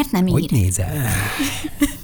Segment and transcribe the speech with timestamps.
[0.00, 0.32] miért nem ír?
[0.32, 0.94] Hogy nézel?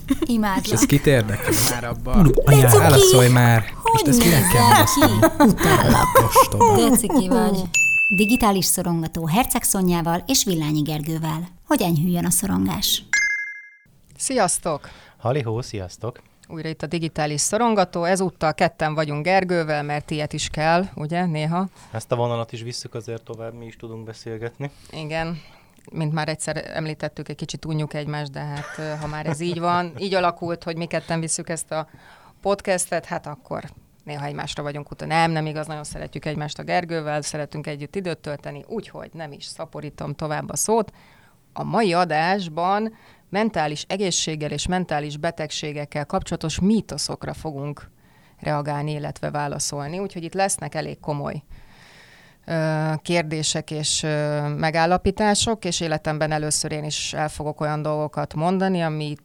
[0.07, 0.73] És Imádlak.
[0.73, 2.25] ez kit érdekel már abban?
[2.25, 2.61] Cuki!
[2.61, 3.65] Válaszolj már!
[3.83, 5.27] Hogy Most ezt kell válaszolni?
[5.53, 6.07] Utállak.
[6.91, 7.63] Deciki vagy.
[8.17, 11.49] Digitális szorongató Herceg Szonyával és Villányi Gergővel.
[11.67, 13.03] Hogy enyhüljön a szorongás.
[14.17, 14.89] Sziasztok!
[15.17, 16.23] Halihó, sziasztok!
[16.49, 18.05] Újra itt a digitális szorongató.
[18.05, 21.69] Ezúttal ketten vagyunk Gergővel, mert ilyet is kell, ugye, néha.
[21.91, 24.71] Ezt a vonalat is visszük azért tovább, mi is tudunk beszélgetni.
[24.91, 25.41] Igen,
[25.93, 29.93] mint már egyszer említettük, egy kicsit unjuk egymást, de hát ha már ez így van,
[29.99, 31.89] így alakult, hogy mi ketten visszük ezt a
[32.41, 33.65] podcastet, hát akkor
[34.05, 35.15] néha egymásra vagyunk utána.
[35.15, 39.45] Nem, nem igaz, nagyon szeretjük egymást a Gergővel, szeretünk együtt időt tölteni, úgyhogy nem is
[39.45, 40.93] szaporítom tovább a szót.
[41.53, 42.95] A mai adásban
[43.29, 47.91] mentális egészséggel és mentális betegségekkel kapcsolatos mítoszokra fogunk
[48.39, 51.43] reagálni, illetve válaszolni, úgyhogy itt lesznek elég komoly
[53.03, 54.01] kérdések és
[54.57, 59.23] megállapítások, és életemben először én is el fogok olyan dolgokat mondani, amit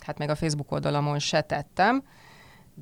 [0.00, 2.02] hát még a Facebook oldalamon se tettem,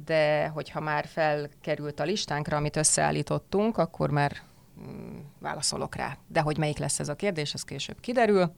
[0.04, 4.32] de hogyha már felkerült a listánkra, amit összeállítottunk, akkor már
[4.80, 6.16] mm, válaszolok rá.
[6.26, 8.52] De hogy melyik lesz ez a kérdés, az később kiderül.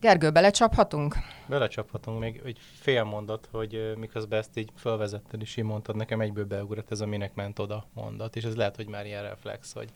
[0.00, 1.14] Gergő, belecsaphatunk?
[1.48, 6.44] Belecsaphatunk még egy fél mondat, hogy miközben ezt így felvezetted és így mondtad, nekem egyből
[6.44, 9.88] beugrott ez a minek ment oda mondat, és ez lehet, hogy már ilyen reflex, hogy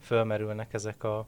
[0.00, 1.26] fölmerülnek ezek a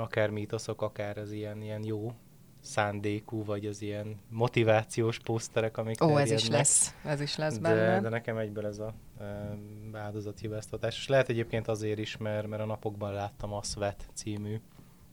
[0.00, 2.12] akár mítoszok, akár az ilyen, ilyen jó
[2.60, 7.60] szándékú, vagy az ilyen motivációs poszterek, amik Ó, ez is lesz, ez is lesz De,
[7.60, 8.00] benne.
[8.00, 9.56] de nekem egyből ez a e,
[9.92, 10.96] áldozathibáztatás.
[10.96, 14.60] És lehet egyébként azért is, mert, mert a napokban láttam a Sweat című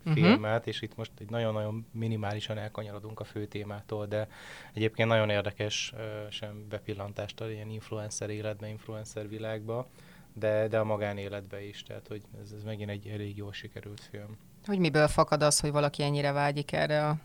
[0.05, 0.13] Mhm.
[0.13, 4.27] filmet, és itt most egy nagyon-nagyon minimálisan elkanyarodunk a fő témától, de
[4.73, 5.93] egyébként nagyon érdekes
[6.29, 9.87] sem bepillantást ad ilyen influencer életbe, influencer világba,
[10.33, 14.37] de, de a magánéletbe is, tehát hogy ez, ez megint egy elég jól sikerült film.
[14.65, 17.17] Hogy miből fakad az, hogy valaki ennyire vágyik erre a...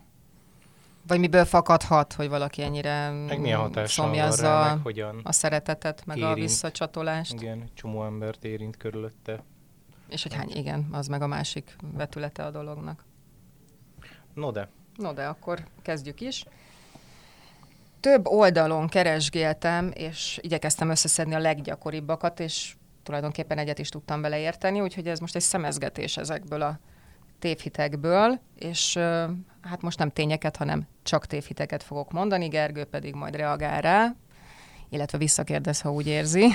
[1.07, 6.17] Vagy miből fakadhat, hogy valaki ennyire Meg milyen szomjazza rá, meg hogyan a szeretetet, meg
[6.17, 6.39] a érint.
[6.39, 7.33] visszacsatolást.
[7.33, 9.43] igen, csomó embert érint körülötte.
[10.11, 13.05] És hogy hány, igen, az meg a másik vetülete a dolognak.
[14.35, 16.45] No de, No de akkor kezdjük is.
[18.01, 25.09] Több oldalon keresgéltem, és igyekeztem összeszedni a leggyakoribbakat, és tulajdonképpen egyet is tudtam beleérteni, úgyhogy
[25.09, 26.79] ez most egy szemezgetés ezekből a
[27.39, 28.97] tévhitekből, és
[29.63, 34.15] hát most nem tényeket, hanem csak tévhiteket fogok mondani, Gergő pedig majd reagál rá,
[34.89, 36.47] illetve visszakérdez, ha úgy érzi.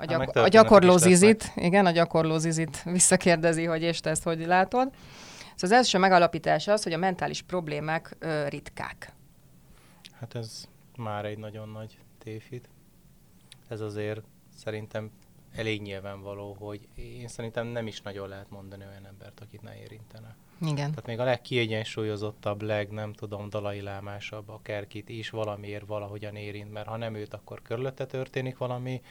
[0.00, 4.22] A, meg gyakor- a gyakorló zizit, igen, a gyakorló zizit visszakérdezi, hogy és te ezt
[4.22, 4.90] hogy látod.
[5.54, 9.12] Szóval az első megalapítás az, hogy a mentális problémák ö, ritkák.
[10.20, 10.64] Hát ez
[10.96, 12.68] már egy nagyon nagy tévhit.
[13.68, 14.22] Ez azért
[14.56, 15.10] szerintem
[15.54, 20.36] elég nyilvánvaló, hogy én szerintem nem is nagyon lehet mondani olyan embert, akit ne érintene.
[20.60, 20.74] Igen.
[20.76, 26.86] Tehát még a legkiegyensúlyozottabb, leg nem tudom, dalai lámásabb, akárkit is valamiért valahogyan érint, mert
[26.86, 29.02] ha nem őt, akkor körülötte történik valami,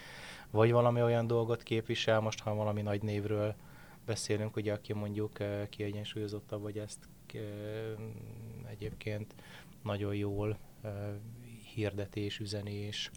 [0.51, 3.55] vagy valami olyan dolgot képvisel, most ha valami nagy névről
[4.05, 6.99] beszélünk, ugye aki mondjuk eh, kiegyensúlyozottabb, vagy ezt
[7.33, 7.41] eh,
[8.69, 9.33] egyébként
[9.83, 10.91] nagyon jól eh,
[11.73, 13.11] hirdetés, üzenés,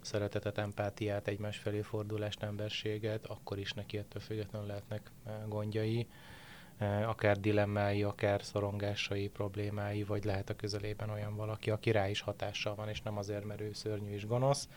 [0.00, 6.06] szeretetet, empátiát, egymás felé fordulást, emberséget, akkor is neki ettől függetlenül lehetnek eh, gondjai,
[7.06, 12.74] akár dilemmái, akár szorongásai, problémái, vagy lehet a közelében olyan valaki, aki rá is hatással
[12.74, 14.68] van, és nem azért, mert ő szörnyű és gonosz,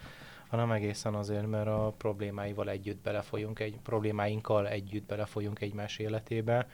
[0.50, 6.68] hanem egészen azért, mert a problémáival együtt belefolyunk, egy problémáinkkal együtt belefolyunk egymás életébe,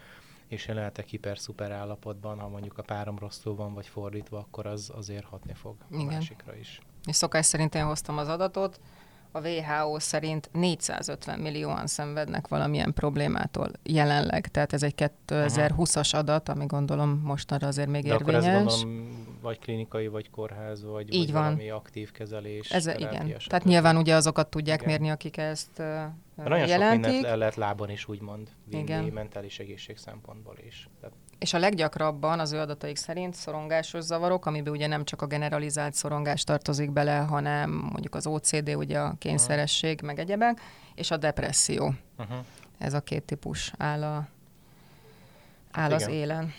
[0.47, 5.25] és lehetek hiper-szuper állapotban, ha mondjuk a párom rosszul van, vagy fordítva, akkor az azért
[5.25, 6.05] hatni fog a Igen.
[6.05, 6.79] másikra is.
[7.05, 8.79] És szokás szerint én hoztam az adatot,
[9.35, 14.47] a WHO szerint 450 millióan szenvednek valamilyen problémától jelenleg.
[14.47, 18.55] Tehát ez egy 2020-as adat, ami gondolom mostanra azért még De akkor érvényes.
[18.55, 21.43] ez gondolom vagy klinikai, vagy kórház, vagy, Így vagy van.
[21.43, 22.71] valami aktív kezelés.
[22.71, 23.33] Ez, igen.
[23.47, 24.91] Tehát nyilván ugye azokat tudják Igen.
[24.91, 27.01] mérni, akik ezt uh, De nagyon sok jelentik.
[27.01, 29.03] mindent el lehet lábon is úgymond vinni, Igen.
[29.03, 30.89] mentális egészség szempontból is.
[30.99, 35.27] Tehát És a leggyakrabban az ő adataik szerint szorongásos zavarok, amiben ugye nem csak a
[35.27, 40.61] generalizált szorongás tartozik bele, hanem mondjuk az OCD, ugye a kényszeresség, meg egyebek,
[40.95, 41.93] és a depresszió.
[42.17, 42.37] uh-huh.
[42.77, 44.27] Ez a két típus áll, a,
[45.71, 46.13] áll az Igen.
[46.13, 46.53] élen.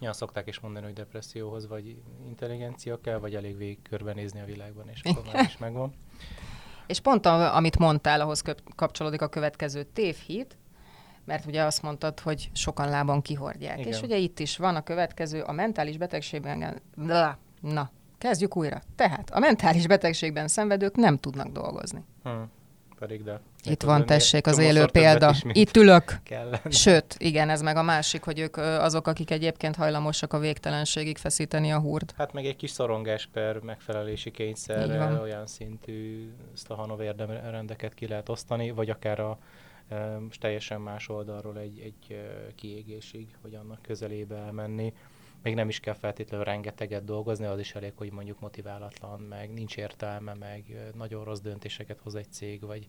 [0.00, 1.96] Ja, szokták is mondani, hogy depresszióhoz vagy
[2.26, 5.94] intelligencia kell, vagy elég végig körbenézni a világban, és akkor már is megvan.
[6.86, 8.42] És pont a, amit mondtál, ahhoz
[8.76, 10.56] kapcsolódik a következő tévhit,
[11.24, 13.78] mert ugye azt mondtad, hogy sokan lábon kihordják.
[13.78, 13.92] Igen.
[13.92, 16.82] És ugye itt is van a következő, a mentális betegségben...
[16.96, 18.80] Bla, na, kezdjük újra.
[18.96, 22.04] Tehát a mentális betegségben szenvedők nem tudnak dolgozni.
[22.22, 22.50] Hmm.
[22.98, 23.40] Pedig, de...
[23.64, 25.30] Itt van, tessék, az élő példa.
[25.30, 26.20] is, Itt ülök.
[26.22, 26.70] Kellene.
[26.70, 31.72] Sőt, igen, ez meg a másik, hogy ők azok, akik egyébként hajlamosak a végtelenségig feszíteni
[31.72, 32.14] a húrt.
[32.16, 34.30] Hát meg egy kis szorongás per megfelelési
[34.98, 35.18] van.
[35.20, 39.38] olyan szintű ezt a Hanov érdemrendeket ki lehet osztani, vagy akár a
[40.20, 42.20] most teljesen más oldalról egy, egy
[42.54, 44.92] kiégésig, hogy annak közelébe elmenni.
[45.42, 49.76] Még nem is kell feltétlenül rengeteget dolgozni, az is elég, hogy mondjuk motiválatlan, meg nincs
[49.76, 50.64] értelme, meg
[50.96, 52.86] nagyon rossz döntéseket hoz egy cég, vagy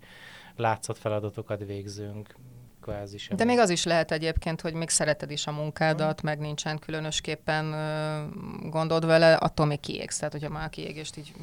[0.56, 2.36] látszott feladatokat végzünk,
[2.82, 3.38] kvázi sem.
[3.38, 7.72] De még az is lehet egyébként, hogy még szereted is a munkádat, meg nincsen különösképpen
[8.70, 10.18] gondod vele, attól még kiégsz.
[10.18, 11.34] Tehát, hogyha már kiégést így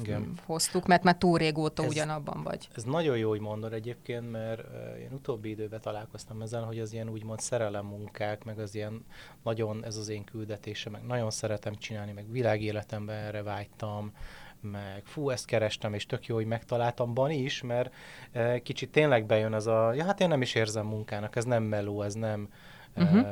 [0.00, 0.32] Igen.
[0.46, 2.68] hoztuk, mert már túl régóta Ez- ugyanabban vagy.
[2.74, 6.92] Ez nagyon jó, hogy mondod egyébként, mert uh, én utóbbi időben találkoztam ezzel, hogy az
[6.92, 9.04] ilyen úgymond szerelem munkák, meg az ilyen
[9.42, 14.12] nagyon, ez az én küldetése, meg nagyon szeretem csinálni, meg világéletemben erre vágytam,
[14.60, 17.94] meg fú, ezt kerestem, és tök jó, hogy megtaláltam ban is, mert
[18.34, 21.62] uh, kicsit tényleg bejön az a, ja hát én nem is érzem munkának, ez nem
[21.62, 22.48] meló, ez nem,
[22.94, 23.16] Mhm.
[23.18, 23.26] uh,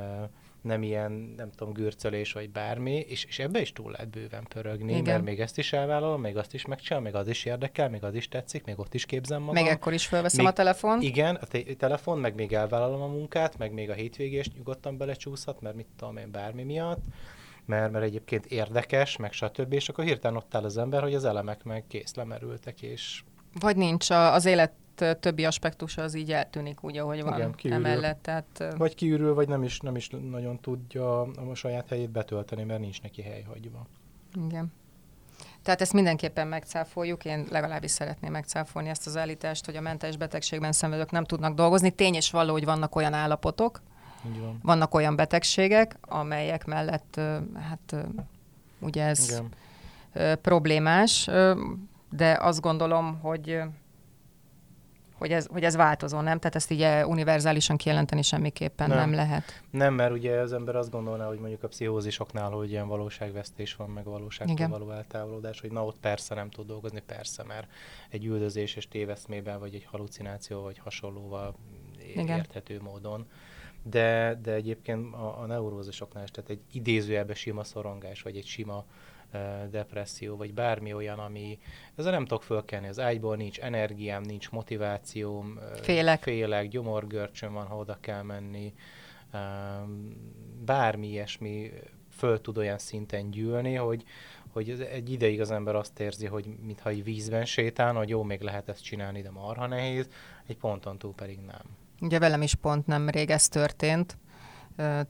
[0.62, 4.92] nem ilyen, nem tudom, gürcölés vagy bármi, és, és ebbe is túl lehet bőven pörögni,
[4.92, 5.02] Igen.
[5.04, 8.14] mert még ezt is elvállalom, még azt is megcsinálom, még az is érdekel, még az
[8.14, 9.62] is tetszik, még ott is képzem magam.
[9.62, 11.00] Meg ekkor is felveszem Még- a telefon.
[11.02, 15.60] Igen, a te- telefon, meg még elvállalom a munkát, meg még a hétvégést nyugodtan belecsúszhat,
[15.60, 17.02] mert mit tudom én, bármi miatt,
[17.64, 19.72] mert, mert egyébként érdekes, meg stb.
[19.72, 23.22] És akkor hirtelen ott áll az ember, hogy az elemek meg kész lemerültek, és
[23.60, 24.72] Vagy nincs, az élet
[25.20, 27.86] többi aspektusa az így eltűnik úgy, ahogy van Igen, kiürül.
[27.86, 28.22] emellett.
[28.22, 32.80] Tehát, vagy kiürül, vagy nem is, nem is nagyon tudja a saját helyét betölteni, mert
[32.80, 33.86] nincs neki hely hagyva.
[34.46, 34.72] Igen.
[35.62, 40.72] Tehát ezt mindenképpen megcáfoljuk, én legalábbis szeretném megcáfolni ezt az állítást, hogy a mentális betegségben
[40.72, 41.90] szenvedők nem tudnak dolgozni.
[41.90, 43.80] Tény és való, hogy vannak olyan állapotok,
[44.40, 44.58] van.
[44.62, 47.20] vannak olyan betegségek, amelyek mellett,
[47.68, 47.96] hát
[48.78, 50.38] ugye ez Igen.
[50.40, 51.30] problémás,
[52.10, 53.60] de azt gondolom, hogy
[55.20, 56.38] hogy ez, hogy ez változó, nem?
[56.38, 59.12] Tehát ezt így eh, univerzálisan kijelenteni semmiképpen nem, Nem.
[59.12, 59.62] lehet.
[59.70, 63.90] Nem, mert ugye az ember azt gondolná, hogy mondjuk a pszichózisoknál, hogy ilyen valóságvesztés van,
[63.90, 64.70] meg a valóságtól Igen.
[64.70, 67.70] való eltávolodás, hogy na ott persze nem tud dolgozni, persze, mert
[68.08, 71.54] egy üldözés és téveszmében, vagy egy halucináció, vagy hasonlóval
[72.14, 72.36] Igen.
[72.36, 73.26] érthető módon.
[73.82, 78.84] De, de egyébként a, a neurózisoknál is, tehát egy idézőjelben sima szorongás, vagy egy sima
[79.70, 81.58] depresszió, vagy bármi olyan, ami
[81.94, 86.22] ezzel nem tudok fölkelni az ágyból, nincs energiám, nincs motivációm, Félek.
[86.22, 88.74] félek, gyomorgörcsön van, ha oda kell menni,
[90.64, 91.72] bármi ilyesmi
[92.16, 94.04] föl tud olyan szinten gyűlni, hogy,
[94.52, 98.40] hogy egy ideig az ember azt érzi, hogy mintha egy vízben sétál, hogy jó, még
[98.40, 100.08] lehet ezt csinálni, de marha nehéz,
[100.46, 101.62] egy ponton túl pedig nem.
[102.00, 104.16] Ugye velem is pont nem rég ez történt.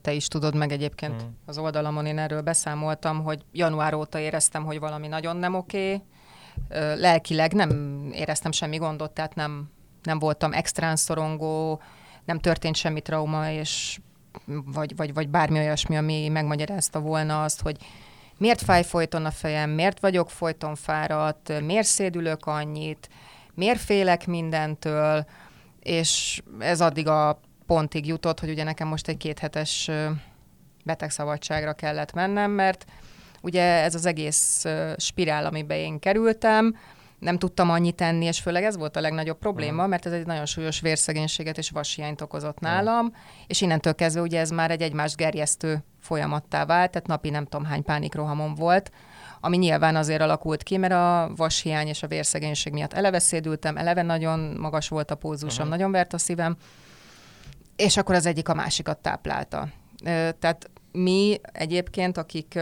[0.01, 1.27] Te is tudod meg egyébként Mm.
[1.45, 6.01] az oldalamon, én erről beszámoltam, hogy január óta éreztem, hogy valami nagyon nem oké.
[6.95, 7.69] Lelkileg nem
[8.13, 9.69] éreztem semmi gondot, tehát nem,
[10.03, 11.81] nem voltam extrán szorongó,
[12.25, 13.99] nem történt semmi trauma, és
[14.45, 17.77] vagy, vagy, vagy bármi olyasmi, ami megmagyarázta volna azt, hogy
[18.37, 23.09] miért fáj folyton a fejem, miért vagyok folyton fáradt, miért szédülök annyit,
[23.53, 25.25] miért félek mindentől,
[25.79, 27.39] és ez addig a
[27.71, 29.91] pontig jutott, hogy ugye nekem most egy kéthetes
[30.83, 32.85] betegszabadságra kellett mennem, mert
[33.41, 34.65] ugye ez az egész
[34.97, 36.77] spirál, amiben én kerültem,
[37.19, 40.45] nem tudtam annyit tenni, és főleg ez volt a legnagyobb probléma, mert ez egy nagyon
[40.45, 43.13] súlyos vérszegénységet és vashiányt okozott nálam,
[43.47, 47.65] és innentől kezdve ugye ez már egy egymást gerjesztő folyamattá vált, tehát napi nem tudom
[47.65, 48.91] hány pánikrohamom volt,
[49.41, 54.01] ami nyilván azért alakult ki, mert a vashiány és a vérszegénység miatt eleve szédültem, eleve
[54.01, 55.75] nagyon magas volt a pulzusom, Aha.
[55.75, 56.57] nagyon vert a szívem,
[57.81, 59.69] és akkor az egyik a másikat táplálta.
[60.39, 62.59] Tehát mi egyébként, akik,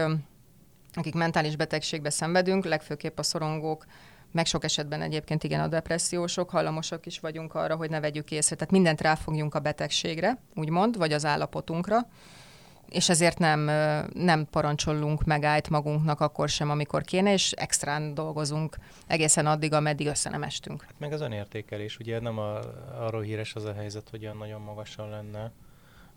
[0.92, 3.84] akik mentális betegségbe szenvedünk, legfőképp a szorongók,
[4.32, 8.56] meg sok esetben egyébként igen a depressziósok, hajlamosak is vagyunk arra, hogy ne vegyük észre.
[8.56, 11.98] Tehát mindent ráfogjunk a betegségre, úgymond, vagy az állapotunkra,
[12.90, 13.60] és ezért nem,
[14.14, 20.30] nem parancsolunk megállt magunknak akkor sem, amikor kéne, és extrán dolgozunk egészen addig, ameddig össze
[20.30, 20.82] nem estünk.
[20.82, 22.58] Hát meg az önértékelés, ugye nem a,
[22.98, 25.52] arról híres az a helyzet, hogy olyan nagyon magasan lenne.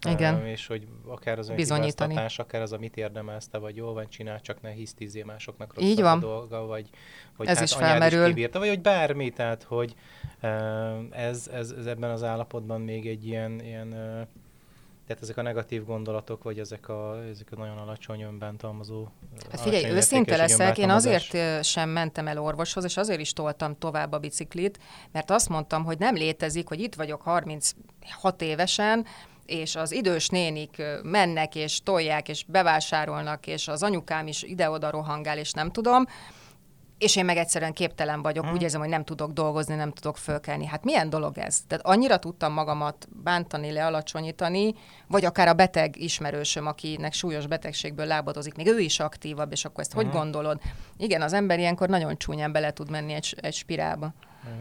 [0.09, 0.45] Igen.
[0.45, 4.61] És hogy akár az önhibáztatás, akár az, amit érdemelsz te, vagy jól van, csinál, csak
[4.61, 6.19] ne hisztízzél másoknak rossz Így van.
[6.19, 6.89] dolga, vagy,
[7.37, 8.25] vagy Ez hát is felmerül.
[8.27, 9.95] kibírta, vagy hogy bármi, tehát hogy
[11.11, 13.95] ez, ez, ez, ebben az állapotban még egy ilyen, ilyen
[15.07, 19.07] tehát ezek a negatív gondolatok, vagy ezek a, ezek a nagyon alacsony önbántalmazó
[19.51, 24.11] Hát figyelj, őszinte leszek, én azért sem mentem el orvoshoz, és azért is toltam tovább
[24.11, 24.79] a biciklit,
[25.11, 29.05] mert azt mondtam, hogy nem létezik, hogy itt vagyok 36 évesen,
[29.45, 35.37] és az idős nénik mennek, és tolják, és bevásárolnak, és az anyukám is ide-oda rohangál,
[35.37, 36.05] és nem tudom,
[37.03, 38.53] és én meg egyszerűen képtelen vagyok, Mhm.
[38.53, 40.65] úgy érzem, hogy nem tudok dolgozni, nem tudok fölkelni.
[40.65, 41.61] Hát milyen dolog ez?
[41.67, 44.73] Tehát annyira tudtam magamat bántani, lealacsonyítani,
[45.07, 49.79] vagy akár a beteg ismerősöm, akinek súlyos betegségből lábadozik, még ő is aktívabb, és akkor
[49.83, 50.15] ezt hogy Mhm.
[50.15, 50.61] gondolod?
[50.97, 54.13] Igen, az ember ilyenkor nagyon csúnyán bele tud menni egy, egy spirálba.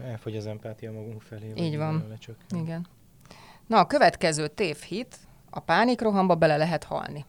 [0.05, 1.51] Elfogy az empátia magunk felé.
[1.55, 2.17] Így van.
[2.49, 2.87] Igen.
[3.67, 5.17] Na, a következő tévhit,
[5.49, 7.25] a pánikrohamba bele lehet halni.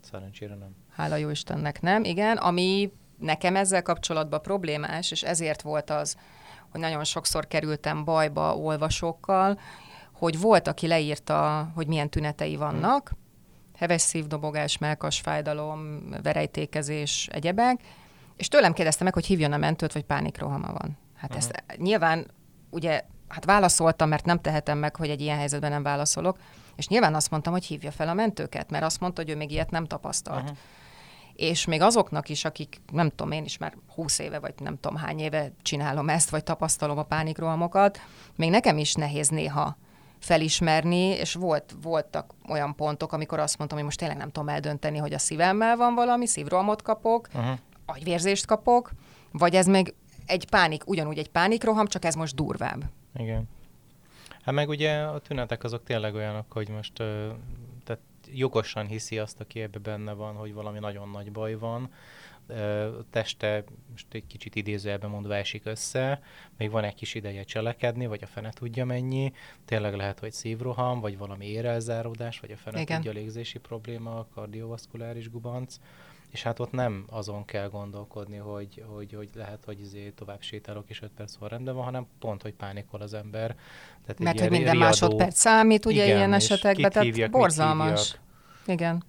[0.00, 0.74] Szerencsére nem.
[0.92, 6.16] Hála jó Istennek nem, igen, ami nekem ezzel kapcsolatban problémás, és ezért volt az,
[6.70, 9.60] hogy nagyon sokszor kerültem bajba olvasókkal,
[10.12, 13.12] hogy volt, aki leírta, hogy milyen tünetei vannak,
[13.76, 17.80] heves szívdobogás, melkas fájdalom, verejtékezés, egyebek,
[18.36, 20.98] és tőlem kérdezte meg, hogy hívjon a mentőt, vagy pánikrohama van.
[21.16, 21.36] Hát uh-huh.
[21.36, 22.30] ezt nyilván,
[22.70, 26.38] ugye, hát válaszoltam, mert nem tehetem meg, hogy egy ilyen helyzetben nem válaszolok,
[26.76, 29.50] és nyilván azt mondtam, hogy hívja fel a mentőket, mert azt mondta, hogy ő még
[29.50, 30.42] ilyet nem tapasztalt.
[30.42, 30.56] Uh-huh.
[31.36, 34.96] És még azoknak is, akik, nem tudom, én is már 20 éve, vagy nem tudom
[34.96, 37.98] hány éve csinálom ezt, vagy tapasztalom a pánikrohamokat,
[38.36, 39.76] még nekem is nehéz néha
[40.18, 44.98] felismerni, és volt, voltak olyan pontok, amikor azt mondtam, hogy most tényleg nem tudom eldönteni,
[44.98, 47.58] hogy a szívemmel van valami, szívrohamot kapok, Uh-huh.
[47.86, 48.90] agyvérzést kapok,
[49.32, 49.94] vagy ez még
[50.26, 52.82] egy pánik, ugyanúgy egy pánikroham, csak ez most durvább.
[53.16, 53.48] Igen.
[54.42, 57.28] Hát meg ugye a tünetek azok tényleg olyanok, hogy most ö,
[58.32, 61.90] jogosan hiszi azt, aki ebbe benne van, hogy valami nagyon nagy baj van,
[62.48, 66.20] a teste most egy kicsit idézőjelben mondva esik össze,
[66.56, 69.32] még van egy kis ideje cselekedni, vagy a fene tudja mennyi,
[69.64, 72.96] tényleg lehet, hogy szívroham, vagy valami érelzáródás, vagy a fene Igen.
[72.96, 75.76] tudja légzési probléma, kardiovaszkuláris gubanc,
[76.36, 80.84] és hát ott nem azon kell gondolkodni, hogy, hogy, hogy lehet, hogy izé tovább sétálok,
[80.88, 83.56] és 5 perc van rendben van, hanem pont, hogy pánikol az ember.
[84.02, 88.18] Tehát Mert hogy minden riadó- másodperc számít, ugye Igen, ilyen esetekben, tehát hívjak, borzalmas.
[88.66, 89.02] Igen.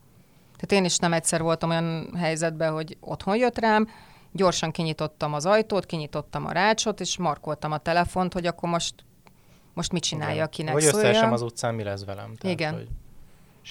[0.56, 3.88] Tehát én is nem egyszer voltam olyan helyzetben, hogy otthon jött rám,
[4.32, 8.94] gyorsan kinyitottam az ajtót, kinyitottam a rácsot, és markoltam a telefont, hogy akkor most,
[9.74, 10.46] most mit csinálja, Igen.
[10.46, 10.98] akinek Vagy szólja.
[11.08, 12.36] összeesem az utcán, mi lesz velem.
[12.36, 12.74] Tehát, Igen.
[12.74, 12.88] Hogy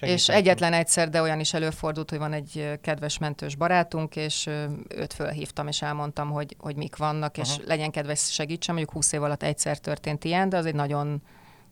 [0.00, 4.48] És egyetlen egyszer, de olyan is előfordult, hogy van egy kedves mentős barátunk, és
[4.88, 7.62] őt fölhívtam, és elmondtam, hogy, hogy mik vannak, és Aha.
[7.66, 11.22] legyen kedves segítsen, mondjuk 20 év alatt egyszer történt ilyen, de az egy nagyon,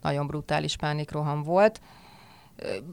[0.02, 1.80] nagyon brutális pánikroham volt.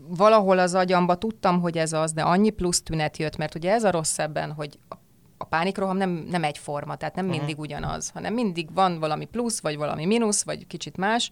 [0.08, 3.84] Valahol az agyamba tudtam, hogy ez az, de annyi plusz tünet jött, mert ugye ez
[3.84, 4.96] a rossz ebben, hogy a-
[5.46, 10.06] pánikroham nem, nem egyforma, tehát nem mindig ugyanaz, hanem mindig van valami plusz, vagy valami
[10.06, 11.32] mínusz, vagy kicsit más,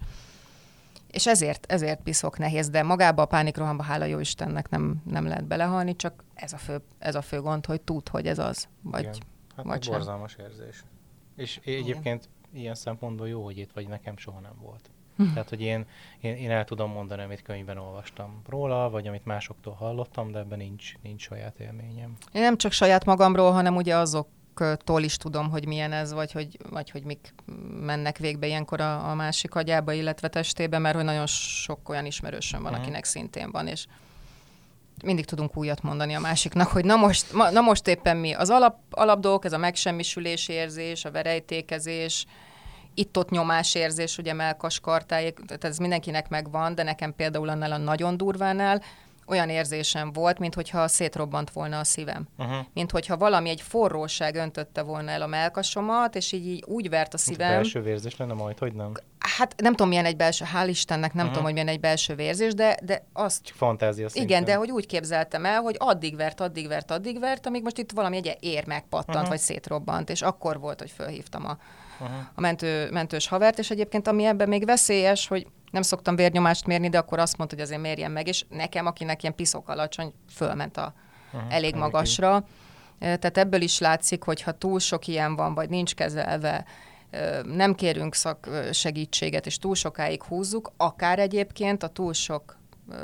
[1.12, 5.46] és ezért, ezért piszok nehéz, de magába a pánikrohamba, hála jó Istennek nem, nem lehet
[5.46, 8.68] belehalni, csak ez a, fő, ez a fő gond, hogy tud, hogy ez az.
[8.82, 9.16] Vagy, Igen.
[9.56, 9.94] Hát vagy sem.
[9.94, 10.84] borzalmas érzés.
[11.36, 14.90] És egyébként ilyen szempontból jó, hogy itt vagy, nekem soha nem volt.
[15.18, 15.34] Hm.
[15.34, 15.86] Tehát, hogy én,
[16.20, 20.58] én, én el tudom mondani, amit könyvben olvastam róla, vagy amit másoktól hallottam, de ebben
[20.58, 22.18] nincs, nincs saját élményem.
[22.32, 23.96] Én nem csak saját magamról, hanem ugye
[24.62, 27.34] azoktól is tudom, hogy milyen ez, vagy hogy, vagy hogy mik
[27.82, 32.62] mennek végbe ilyenkor a, a másik agyába, illetve testébe, mert hogy nagyon sok olyan ismerősöm
[32.62, 32.82] van, Mhm.
[32.82, 33.86] akinek szintén van, és
[35.04, 38.50] mindig tudunk újat mondani a másiknak, hogy na most, ma, na most éppen mi az
[38.50, 42.26] alap, alap dolgok, ez a megsemmisülés érzés, a verejtékezés,
[42.94, 48.18] itt-ott nyomásérzés, ugye melkas kartáig, tehát ez mindenkinek megvan, de nekem például annál a nagyon
[48.18, 48.82] durvánál
[49.30, 52.28] olyan érzésem volt, mintha szétrobbant volna a szívem.
[52.38, 52.56] Uh-huh.
[52.74, 57.14] Mint hogyha valami, egy forróság öntötte volna el a melkasomat, és így, így úgy vert
[57.14, 57.50] a szívem.
[57.50, 58.92] Belső vérzés lenne majd, hogy nem?
[59.20, 61.28] Hát nem tudom, milyen egy belső, hál' Istennek nem Mhm.
[61.34, 64.30] tudom, hogy milyen egy belső vérzés, de, de azt Csak fantázia szinten.
[64.30, 67.78] igen, de hogy úgy képzeltem el, hogy addig vert, addig vert, addig vert, amíg most
[67.78, 69.28] itt valami egy ér megpattant, Aha.
[69.28, 71.58] vagy szétrobbant, és akkor volt, hogy fölhívtam a,
[72.02, 72.18] Uh-huh.
[72.36, 76.90] a mentő, mentős havert, és egyébként ami ebben még veszélyes, hogy nem szoktam vérnyomást mérni,
[76.90, 80.78] de akkor azt mondta, hogy azért mérjem meg, és nekem, akinek ilyen piszok alacsony, fölment
[80.78, 80.94] a
[81.34, 81.54] Uh-huh.
[81.54, 82.36] elég magasra.
[82.36, 82.44] Ö,
[83.00, 86.66] Tehát ebből is látszik, hogy ha túl sok ilyen van, vagy nincs kezelve,
[87.44, 92.58] nem kérünk szaksegítséget, és túl sokáig húzzuk, akár egyébként a túl sok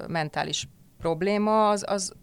[0.07, 0.67] mentális
[0.99, 2.13] probléma, az, az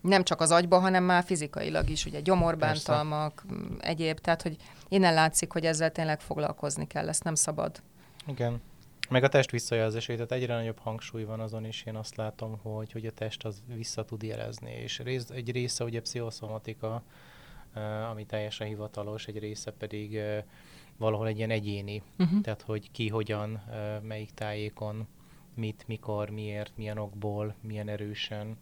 [0.00, 4.56] nem csak az agyba, hanem már fizikailag is, ugye gyomorbántalmak, m, egyéb, tehát hogy
[4.88, 7.82] innen látszik, hogy ezzel tényleg foglalkozni kell, ezt nem szabad.
[8.26, 8.60] Igen.
[9.08, 12.92] Meg a test visszajelzését, tehát egyre nagyobb hangsúly van azon is, én azt látom, hogy,
[12.92, 17.02] hogy a test az vissza tud jelezni, és rész, egy része ugye pszichoszomatika,
[18.10, 20.20] ami teljesen hivatalos, egy része pedig
[20.96, 22.40] valahol egy ilyen egyéni, Uh-huh.
[22.40, 23.62] tehát hogy ki hogyan,
[24.02, 25.06] melyik tájékon,
[25.54, 28.56] mit, mikor, miért, milyen okból, milyen erősen,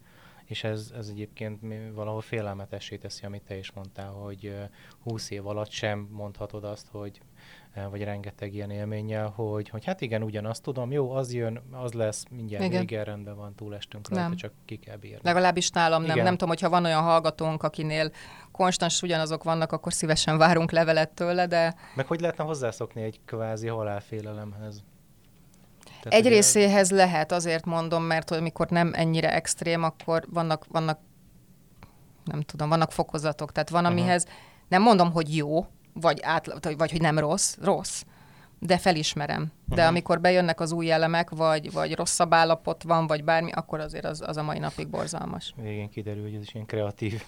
[0.45, 1.59] és ez, ez egyébként
[1.93, 4.55] valahol félelmetessé teszi, amit te is mondtál, hogy
[5.03, 7.21] 20 év alatt sem mondhatod azt, hogy
[7.89, 12.25] vagy rengeteg ilyen élménnyel, hogy, hogy hát igen, ugyanazt tudom, jó, az jön, az lesz,
[12.29, 12.79] mindjárt igen.
[12.79, 14.35] vége, rendben van, túlestünk rajta, nem.
[14.35, 15.19] csak ki kell bírni.
[15.21, 16.11] Legalábbis nálam nem.
[16.11, 16.23] Igen.
[16.23, 18.11] Nem tudom, hogyha van olyan hallgatónk, akinél
[18.51, 21.75] konstans ugyanazok vannak, akkor szívesen várunk levelet tőle, de...
[21.95, 24.83] Meg hogy lehetne hozzászokni egy kvázi halálfélelemhez?
[25.83, 26.35] Tehát egy ugye...
[26.35, 30.99] részéhez lehet, azért mondom, mert hogy amikor nem ennyire extrém, akkor vannak, vannak
[32.23, 33.51] nem tudom, vannak fokozatok.
[33.51, 33.99] Tehát van, uh-huh.
[33.99, 34.27] amihez
[34.67, 38.03] nem mondom, hogy jó, vagy, átla, vagy hogy nem rossz, rossz,
[38.59, 39.51] de felismerem.
[39.65, 39.87] De uh-huh.
[39.87, 44.21] amikor bejönnek az új elemek, vagy, vagy rosszabb állapot van, vagy bármi, akkor azért az,
[44.25, 45.53] az a mai napig borzalmas.
[45.55, 47.23] Végén kiderül, hogy ez is ilyen kreatív.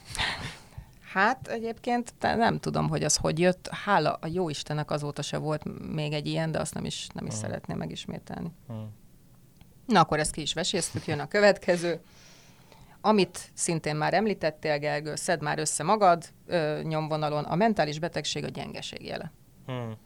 [1.14, 3.68] Hát egyébként nem tudom, hogy az hogy jött.
[3.68, 7.26] Hála a jó Istennek azóta se volt még egy ilyen, de azt nem is, nem
[7.26, 7.48] is uh-huh.
[7.48, 8.52] szeretném megismételni.
[8.68, 8.86] Uh-huh.
[9.86, 12.02] Na akkor ezt ki is veséztük, jön a következő.
[13.06, 18.48] Amit szintén már említettél, Gergő, szed már össze magad ö, nyomvonalon, a mentális betegség a
[18.48, 19.32] gyengeség jele.
[19.66, 19.98] Hmm.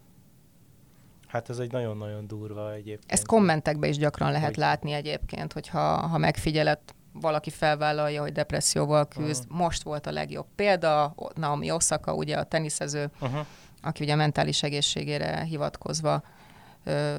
[1.28, 3.12] Hát ez egy nagyon-nagyon durva egyébként.
[3.12, 4.58] Ezt kommentekben is gyakran lehet hogy...
[4.58, 6.80] látni egyébként, hogyha ha megfigyeled,
[7.14, 9.44] valaki felvállalja, hogy depresszióval küzd.
[9.44, 9.60] Uh-huh.
[9.60, 13.46] Most volt a legjobb példa, Naomi Osaka, ugye a teniszező, uh-huh.
[13.82, 16.24] aki ugye a mentális egészségére hivatkozva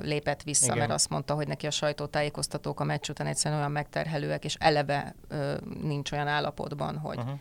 [0.02, 0.78] lépett vissza, Igen.
[0.78, 5.14] mert azt mondta, hogy neki a sajtótájékoztatók a meccs után egyszerűen olyan megterhelőek, és eleve
[5.28, 7.18] ö, nincs olyan állapotban, hogy...
[7.18, 7.38] Uh-huh.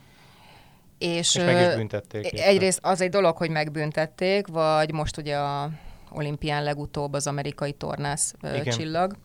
[0.97, 2.39] És, és meg is büntették.
[2.39, 5.69] Egyrészt az egy dolog, hogy megbüntették, vagy most ugye a
[6.11, 9.15] olimpián legutóbb az amerikai tornász ö, csillag.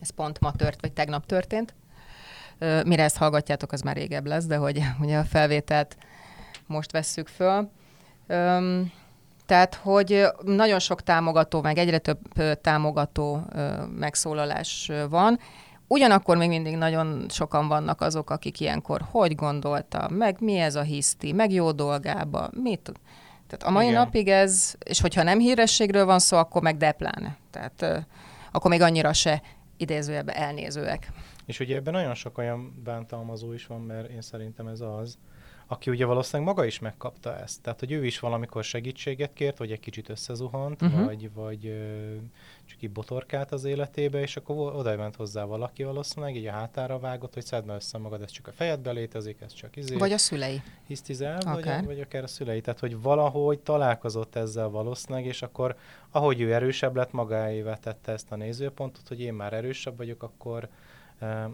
[0.00, 1.74] Ez pont ma tört, vagy tegnap történt.
[2.58, 5.96] Ö, mire ezt hallgatjátok, az már régebb lesz, de hogy ugye a felvételt
[6.66, 7.70] most vesszük föl.
[8.26, 8.92] Öm,
[9.46, 12.18] tehát, hogy nagyon sok támogató, meg egyre több
[12.60, 13.42] támogató
[13.98, 15.38] megszólalás van,
[15.86, 20.82] Ugyanakkor még mindig nagyon sokan vannak azok, akik ilyenkor hogy gondolta, meg mi ez a
[20.82, 22.92] hiszti, meg jó dolgába, mit.
[23.46, 24.00] Tehát a mai Igen.
[24.04, 27.36] napig ez, és hogyha nem hírességről van szó, akkor meg depláne.
[27.50, 28.06] Tehát
[28.52, 29.42] akkor még annyira se
[29.76, 31.12] idézőjelben elnézőek.
[31.46, 35.18] És ugye ebben nagyon sok olyan bántalmazó is van, mert én szerintem ez az,
[35.66, 37.62] aki ugye valószínűleg maga is megkapta ezt.
[37.62, 41.04] Tehát, hogy ő is valamikor segítséget kért, vagy egy kicsit összezuhant, uh-huh.
[41.04, 42.14] vagy, vagy ö,
[42.64, 46.98] csak így botorkált az életébe, és akkor oda ment hozzá valaki valószínűleg, így a hátára
[46.98, 49.96] vágott, hogy szedd össze magad, ez csak a fejedbe létezik, ez csak izé.
[49.96, 50.62] Vagy a szülei.
[50.86, 51.62] Hisztizel, okay.
[51.62, 52.60] vagy, vagy akár a szülei.
[52.60, 55.76] Tehát, hogy valahogy találkozott ezzel valószínűleg, és akkor,
[56.10, 60.68] ahogy ő erősebb lett, magáévá tette ezt a nézőpontot, hogy én már erősebb vagyok, akkor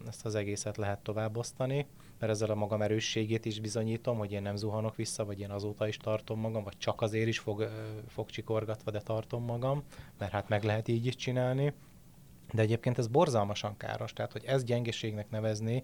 [0.09, 1.87] ezt az egészet lehet továbbosztani
[2.21, 5.89] mert ezzel a magam erősségét is bizonyítom, hogy én nem zuhanok vissza, vagy én azóta
[5.89, 7.71] is tartom magam, vagy csak azért is fog,
[8.09, 9.83] fog csikorgatva, de tartom magam,
[10.19, 11.73] mert hát meg lehet így is csinálni.
[12.53, 15.83] De egyébként ez borzalmasan káros, tehát hogy ez gyengeségnek nevezni,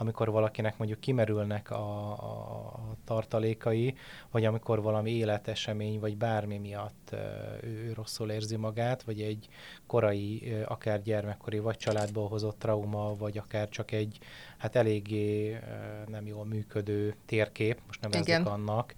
[0.00, 3.94] amikor valakinek mondjuk kimerülnek a, a tartalékai,
[4.30, 7.14] vagy amikor valami életesemény, vagy bármi miatt
[7.62, 9.48] ő rosszul érzi magát, vagy egy
[9.86, 14.18] korai, akár gyermekkori, vagy családból hozott trauma, vagy akár csak egy
[14.56, 15.58] hát eléggé
[16.06, 18.42] nem jól működő térkép, most nevezzük Igen.
[18.42, 18.94] annak,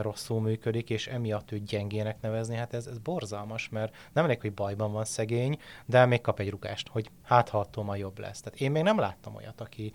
[0.00, 4.52] rosszul működik, és emiatt őt gyengének nevezni, hát ez, ez borzalmas, mert nem elég, hogy
[4.52, 8.40] bajban van szegény, de még kap egy rugást, hogy hát ha attól ma jobb lesz.
[8.40, 9.92] Tehát én még nem láttam olyat, aki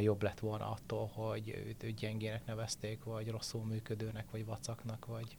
[0.00, 5.36] jobb lett volna attól, hogy őt, őt gyengének nevezték, vagy rosszul működőnek, vagy vacaknak, vagy...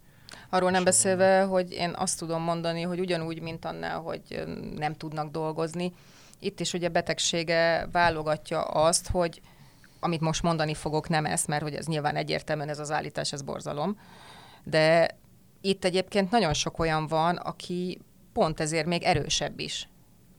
[0.50, 4.44] Arról nem beszélve, hogy én azt tudom mondani, hogy ugyanúgy, mint annál, hogy
[4.76, 5.94] nem tudnak dolgozni,
[6.40, 9.42] itt is ugye betegsége válogatja azt, hogy
[10.00, 13.42] amit most mondani fogok, nem ezt, mert hogy ez nyilván egyértelműen ez az állítás, ez
[13.42, 14.00] borzalom.
[14.64, 15.18] De
[15.62, 18.00] itt egyébként nagyon sok olyan van, aki
[18.34, 19.90] pont ezért még erősebb is,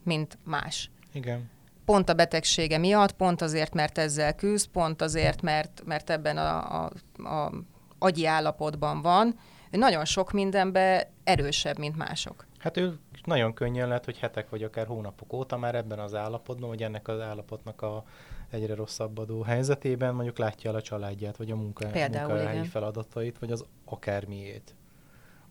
[0.05, 0.91] mint más.
[1.13, 1.51] Igen.
[1.85, 6.83] Pont a betegsége miatt, pont azért, mert ezzel küzd, pont azért, mert, mert ebben a,
[6.85, 6.91] a,
[7.29, 7.53] a
[7.99, 9.39] agyi állapotban van,
[9.71, 12.47] nagyon sok mindenben erősebb, mint mások.
[12.59, 16.69] Hát ő nagyon könnyen lehet, hogy hetek vagy akár hónapok óta már ebben az állapotban,
[16.69, 18.05] vagy ennek az állapotnak a
[18.51, 23.65] egyre rosszabbadó helyzetében mondjuk látja el a családját, vagy a munka, munkahelyi feladatait, vagy az
[23.85, 24.75] akármiét.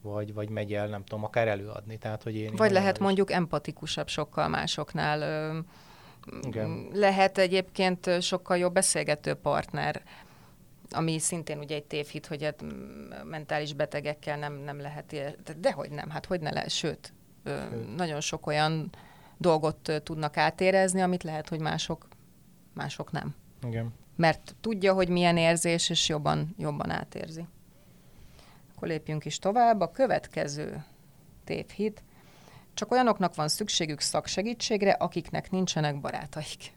[0.01, 1.97] Vagy, vagy megy el, nem tudom, akár előadni.
[1.97, 5.65] Tehát, hogy én vagy lehet mondjuk empatikusabb sokkal másoknál.
[6.41, 6.87] Igen.
[6.93, 10.03] Lehet egyébként sokkal jobb beszélgető partner,
[10.91, 12.63] ami szintén ugye egy tévhit, hogy hát
[13.23, 15.15] mentális betegekkel nem, nem lehet,
[15.57, 17.13] de hogy nem, hát hogy ne lehet, sőt,
[17.45, 17.95] sőt.
[17.95, 18.89] nagyon sok olyan
[19.37, 22.07] dolgot tudnak átérezni, amit lehet, hogy mások
[22.79, 23.35] mások nem.
[23.67, 23.93] Igen.
[24.15, 27.45] Mert tudja, hogy milyen érzés, és jobban, jobban átérzi.
[28.75, 29.81] Akkor lépjünk is tovább.
[29.81, 30.83] A következő
[31.43, 32.03] tévhit.
[32.73, 36.73] Csak olyanoknak van szükségük szaksegítségre, akiknek nincsenek barátaik.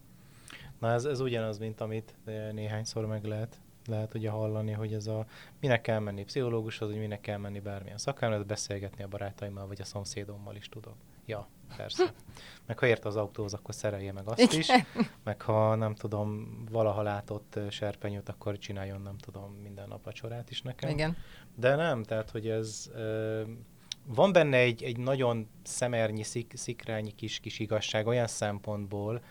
[0.79, 2.15] Na ez, ez ugyanaz, mint amit
[2.53, 5.27] néhányszor meg lehet, lehet ugye hallani, hogy ez a
[5.61, 9.85] minek kell menni pszichológushoz, hogy minek kell menni bármilyen szakemberhez, beszélgetni a barátaimmal, vagy a
[9.85, 10.97] szomszédommal is tudok.
[11.27, 12.13] Ja, persze.
[12.67, 14.59] Meg ha ért az autóhoz, akkor szerelje meg azt Igen.
[14.59, 14.69] is.
[15.25, 20.63] Meg ha nem tudom, valaha látott serpenyőt, akkor csináljon nem tudom minden nap vacsorát is
[20.63, 20.91] nekem.
[20.91, 21.17] Igen.
[21.55, 22.91] De nem, tehát hogy ez
[24.07, 29.23] van benne egy, egy nagyon szemernyi, szik, szikrányi kis, kis igazság olyan szempontból,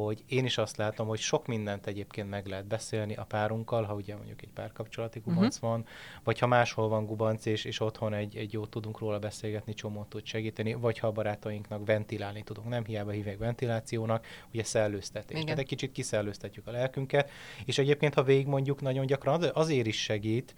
[0.00, 3.94] hogy én is azt látom, hogy sok mindent egyébként meg lehet beszélni a párunkkal, ha
[3.94, 5.28] ugye mondjuk egy párkapcsolati mhm.
[5.28, 5.70] gubanc uh-huh.
[5.70, 5.86] van,
[6.24, 10.08] vagy ha máshol van gubanc, és, és otthon egy, egy jót tudunk róla beszélgetni, csomót
[10.08, 12.68] tud segíteni, vagy ha a barátainknak ventilálni tudunk.
[12.68, 15.30] Nem hiába hívják ventilációnak, ugye szellőztetés.
[15.30, 15.44] Igen.
[15.44, 17.30] Tehát egy kicsit kiszellőztetjük a lelkünket,
[17.64, 20.54] és egyébként, ha végigmondjuk, nagyon gyakran azért is segít,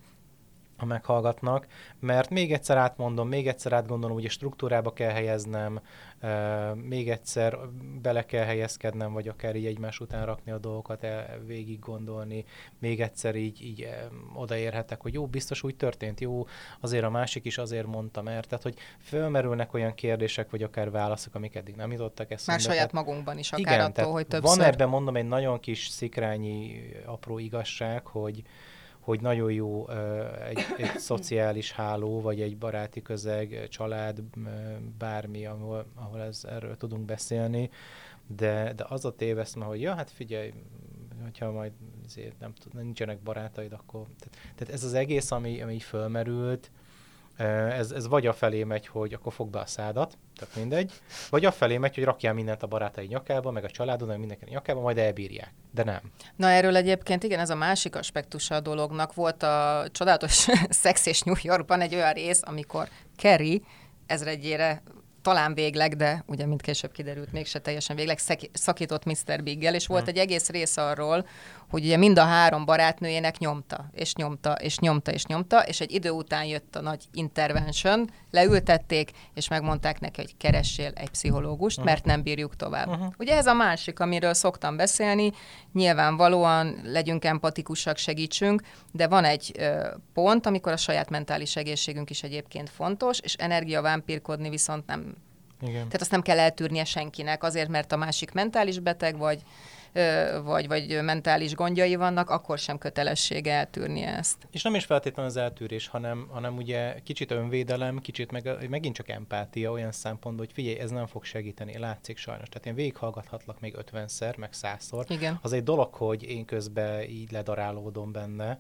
[0.77, 1.67] ha meghallgatnak,
[2.01, 5.81] mert még egyszer átmondom, még egyszer átgondolom, hogy a struktúrába kell helyeznem,
[6.75, 7.59] még egyszer
[8.03, 12.45] bele kell helyezkednem, vagy akár így egymás után rakni a dolgokat, el, végig gondolni,
[12.79, 13.89] még egyszer így, így
[14.35, 16.47] odaérhetek, hogy jó, biztos úgy történt, jó,
[16.81, 21.35] azért a másik is azért mondta, mert tehát, hogy fölmerülnek olyan kérdések, vagy akár válaszok,
[21.35, 22.63] amik eddig nem jutottak eszembe.
[22.63, 24.57] Már saját magunkban is, akár igen, attól, hogy többször.
[24.57, 28.43] Van ebben, mondom, egy nagyon kis szikrányi apró igazság, hogy,
[29.05, 29.89] hogy nagyon jó
[30.49, 34.23] egy, egy szociális háló, vagy egy baráti közeg, család,
[34.99, 37.71] bármi, ahol, ahol ez, erről tudunk beszélni,
[38.27, 40.53] de, de az a téveszme, hogy ja, hát figyelj,
[41.23, 41.73] hogyha majd
[42.07, 44.07] azért nem tud, nincsenek barátaid, akkor...
[44.19, 46.71] Tehát, tehát ez az egész, ami, ami fölmerült,
[47.37, 50.93] ez, ez vagy a felé megy, hogy akkor fogd be a szádat, tehát mindegy,
[51.31, 54.45] vagy a felé megy, hogy rakjál mindent a barátai nyakába, meg a családod, meg mindenki
[54.49, 55.53] nyakába, majd elbírják.
[55.71, 56.01] De nem.
[56.37, 59.15] Na erről egyébként igen, ez a másik aspektusa a dolognak.
[59.15, 63.63] Volt a csodálatos Szex és New Yorkban egy olyan rész, amikor Kerry
[64.07, 64.83] ezredjére
[65.25, 68.19] talán végleg, de ugye mint később kiderült, mégse teljesen végleg,
[68.53, 69.43] szakított Mr.
[69.43, 70.11] Biggel, és volt hmm.
[70.11, 71.27] egy egész rész arról,
[71.75, 75.93] hogy ugye mind a három barátnőjének nyomta, és nyomta, és nyomta, és nyomta, és egy
[75.93, 81.93] idő után jött a nagy intervention, leültették, és megmondták neki, hogy keressél egy pszichológust, uh-huh.
[81.93, 82.89] mert nem bírjuk tovább.
[82.89, 83.13] Uh-huh.
[83.19, 85.33] Ugye ez a másik, amiről szoktam beszélni,
[85.73, 92.23] nyilvánvalóan legyünk empatikusak, segítsünk, de van egy ö, pont, amikor a saját mentális egészségünk is
[92.23, 95.15] egyébként fontos, és energiavámpírkodni viszont nem
[95.61, 95.75] igen.
[95.75, 99.43] Tehát azt nem kell eltűrnie senkinek, azért, mert a másik mentális beteg, vagy
[100.45, 104.47] vagy, vagy mentális gondjai vannak, akkor sem kötelessége eltűrni ezt.
[104.51, 109.09] És nem is feltétlenül az eltűrés, hanem, hanem ugye kicsit önvédelem, kicsit meg, megint csak
[109.09, 112.49] empátia olyan szempontból, hogy figyelj, ez nem fog segíteni, látszik sajnos.
[112.49, 115.05] Tehát én végighallgathatlak még ötvenszer, meg százszor.
[115.09, 115.39] Igen.
[115.43, 118.59] Az egy dolog, hogy én közben így ledarálódom benne,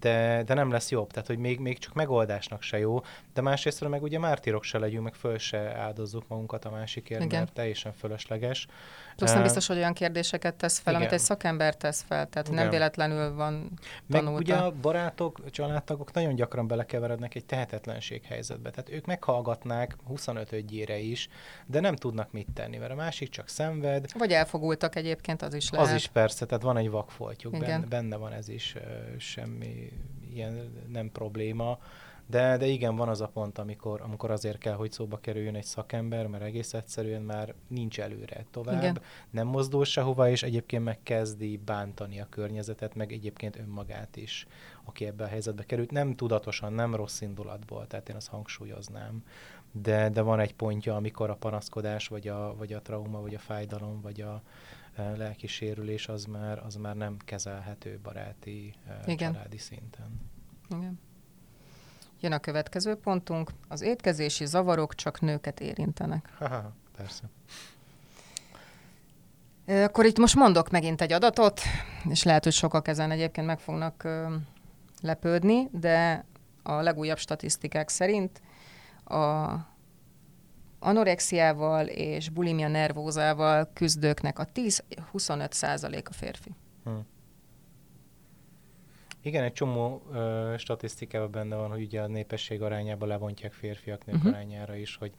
[0.00, 1.10] de, de nem lesz jobb.
[1.10, 3.00] Tehát, hogy még, még csak megoldásnak se jó,
[3.34, 7.38] de másrészt meg ugye mártírok se legyünk, meg föl se áldozzuk magunkat a másikért, Igen.
[7.38, 8.66] mert teljesen fölösleges.
[9.16, 11.04] Plusz nem biztos, hogy olyan kérdéseket tesz fel, Igen.
[11.04, 12.60] amit egy szakember tesz fel, tehát Igen.
[12.60, 13.70] nem véletlenül van
[14.10, 14.32] tanulta.
[14.32, 18.70] Meg ugye a barátok, családtagok nagyon gyakran belekeverednek egy tehetetlenség helyzetbe.
[18.70, 21.28] Tehát ők meghallgatnák 25 ötjére is,
[21.66, 24.06] de nem tudnak mit tenni, mert a másik csak szenved.
[24.18, 25.86] Vagy elfogultak egyébként, az is lehet.
[25.86, 28.74] Az is persze, tehát van egy vakfoltjuk, benne, benne van ez is,
[29.18, 29.92] semmi
[30.32, 31.78] ilyen nem probléma.
[32.26, 35.64] De, de igen, van az a pont, amikor, amikor azért kell, hogy szóba kerüljön egy
[35.64, 39.00] szakember, mert egész egyszerűen már nincs előre tovább, igen.
[39.30, 44.46] nem mozdul sehova, és egyébként megkezdi bántani a környezetet, meg egyébként önmagát is,
[44.84, 45.90] aki ebbe a helyzetbe került.
[45.90, 49.24] Nem tudatosan, nem rossz indulatból, tehát én azt hangsúlyoznám.
[49.72, 53.38] De, de van egy pontja, amikor a panaszkodás, vagy a, vagy a trauma, vagy a
[53.38, 54.42] fájdalom, vagy a,
[54.94, 59.32] e, lelki sérülés az már, az már nem kezelhető baráti, e, Igen.
[59.32, 60.20] családi szinten.
[60.70, 60.98] Igen.
[62.24, 63.50] Jön a következő pontunk.
[63.68, 66.28] Az étkezési zavarok csak nőket érintenek.
[66.38, 67.22] Haha, persze.
[69.84, 71.60] Akkor itt most mondok megint egy adatot,
[72.08, 74.08] és lehet, hogy sokak ezen egyébként meg fognak
[75.00, 76.24] lepődni, de
[76.62, 78.40] a legújabb statisztikák szerint
[79.04, 79.52] a
[80.78, 86.50] anorexiával és bulimia nervózával küzdőknek a 10-25 százalék a férfi.
[86.84, 87.06] Hmm.
[89.24, 94.16] Igen, egy csomó ö, statisztikában benne van, hogy ugye a népesség arányába levontják férfiak nők
[94.16, 94.32] uh-huh.
[94.32, 95.12] arányára is, hogy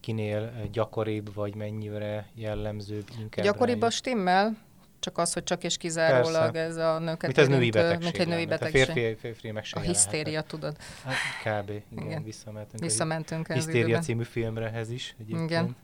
[0.00, 3.44] kinél gyakoribb, vagy mennyire jellemzőbb inkább.
[3.44, 4.56] Gyakoribb a stimmel,
[5.00, 6.60] csak az, hogy csak és kizárólag Persze.
[6.60, 8.02] ez a nőket mint ez női betegség.
[8.02, 8.88] Mint egy női betegség.
[8.88, 10.76] A férfi, férfi meg A hisztéria, tudod.
[11.04, 11.70] Hát kb.
[11.90, 12.22] Igen, igen.
[12.22, 12.82] visszamentünk.
[12.82, 15.50] Visszamentünk a Hisztéria című filmrehez is egyébként.
[15.50, 15.76] Igen.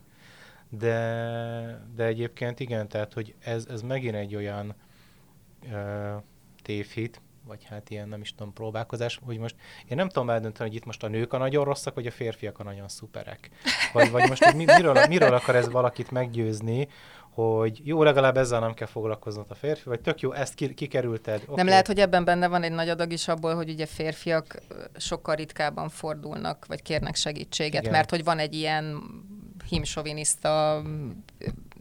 [0.69, 4.75] De, de egyébként igen, tehát, hogy ez, ez megint egy olyan
[5.62, 6.23] uh,
[6.62, 9.57] tévhit, vagy hát ilyen nem is tudom, próbálkozás, hogy most
[9.89, 12.59] én nem tudom eldönteni, hogy itt most a nők a nagyon rosszak, vagy a férfiak
[12.59, 13.51] a nagyon szuperek.
[13.93, 16.89] Vagy, vagy most mi, miről, miről akar ez valakit meggyőzni,
[17.37, 21.43] hogy jó, legalább ezzel nem kell foglalkoznod a férfi, vagy tök jó, ezt ki, kikerülted.
[21.43, 21.55] Okay.
[21.55, 24.59] Nem lehet, hogy ebben benne van egy nagy adag is abból, hogy ugye férfiak
[24.97, 27.93] sokkal ritkábban fordulnak, vagy kérnek segítséget, Igen.
[27.93, 29.03] mert hogy van egy ilyen
[29.69, 30.83] himsoviniszta,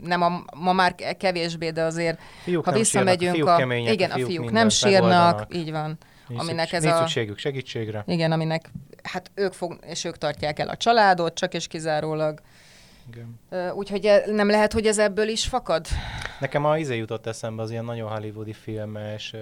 [0.04, 4.12] nem a, ma már kevésbé, de azért, fiúk ha visszamegyünk, sírnak, a, fiúk kemények, igen,
[4.12, 5.98] a fiúk, a fiúk nem sírnak, így van.
[6.28, 6.98] Nincs aminek ez nincs a...
[6.98, 8.04] szükségük segítségre.
[8.08, 8.72] Igen, aminek,
[9.04, 12.42] hát ők fog, és ők tartják el a családot, csak és kizárólag.
[13.08, 13.40] Igen.
[13.74, 15.88] Úgyhogy e, nem lehet, hogy ez ebből is fakad?
[16.40, 19.34] Nekem a izé jutott eszembe az ilyen nagyon hollywoodi filmes,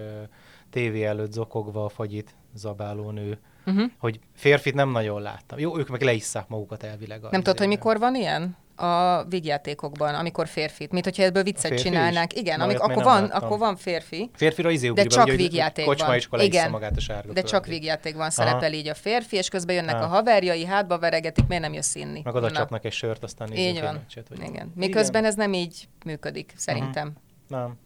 [0.70, 3.92] tévé előtt zokogva a fagyit zabáló nő, uh-huh.
[3.98, 5.60] hogy férfit nem nagyon láttam.
[5.60, 7.22] Jó, ők meg leisszák magukat elvileg.
[7.22, 8.62] Nem tudod, hogy mikor van ilyen?
[8.76, 12.38] a vígjátékokban, amikor férfit, mint hogyha ebből viccet csinálnák.
[12.38, 14.30] Igen, amik, akkor, van, akkor van férfi.
[14.34, 15.86] Férfira izé de csak vígjáték
[16.30, 16.40] van.
[16.40, 19.96] Igen, magát a sárga de csak vígjáték van, szerepel így a férfi, és közben jönnek
[19.96, 20.04] Aha.
[20.04, 22.22] a haverjai, hátba veregetik, miért nem jössz inni?
[22.24, 22.56] Meg oda Na.
[22.56, 23.94] csapnak egy sört, aztán így van.
[23.94, 24.72] Meccset, hogy Igen.
[24.76, 25.32] Miközben Igen.
[25.32, 27.08] ez nem így működik, szerintem.
[27.08, 27.60] Uh-huh.
[27.60, 27.78] Nem.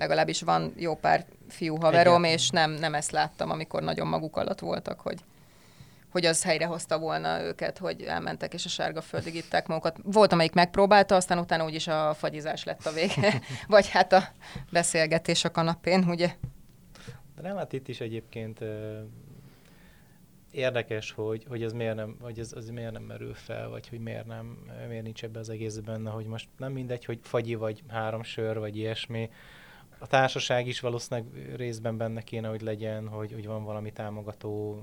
[0.00, 2.36] Legalábbis van jó pár fiú haverom, Igen.
[2.36, 5.18] és nem, nem ezt láttam, amikor nagyon maguk alatt voltak, hogy
[6.10, 9.96] hogy az helyrehozta volna őket, hogy elmentek és a sárga földig itták magukat.
[10.02, 14.22] Volt, amelyik megpróbálta, aztán utána úgyis a fagyizás lett a vége, vagy hát a
[14.70, 16.34] beszélgetés a kanapén, ugye?
[17.36, 18.58] De nem, hát itt is egyébként
[20.50, 24.00] érdekes, hogy, hogy ez miért nem, hogy ez, az miért nem merül fel, vagy hogy
[24.00, 24.58] miért nem,
[24.88, 28.58] miért nincs ebbe az egész benne, hogy most nem mindegy, hogy fagyi vagy három sör,
[28.58, 29.30] vagy ilyesmi,
[30.00, 34.82] a társaság is valószínűleg részben benne kéne, hogy legyen, hogy, hogy van valami támogató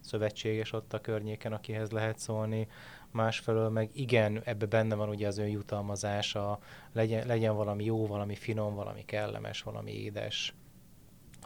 [0.00, 2.68] szövetséges ott a környéken, akihez lehet szólni.
[3.10, 6.58] Másfelől meg igen, ebbe benne van ugye az önjutalmazása,
[6.92, 10.54] legyen, legyen valami jó, valami finom, valami kellemes, valami édes,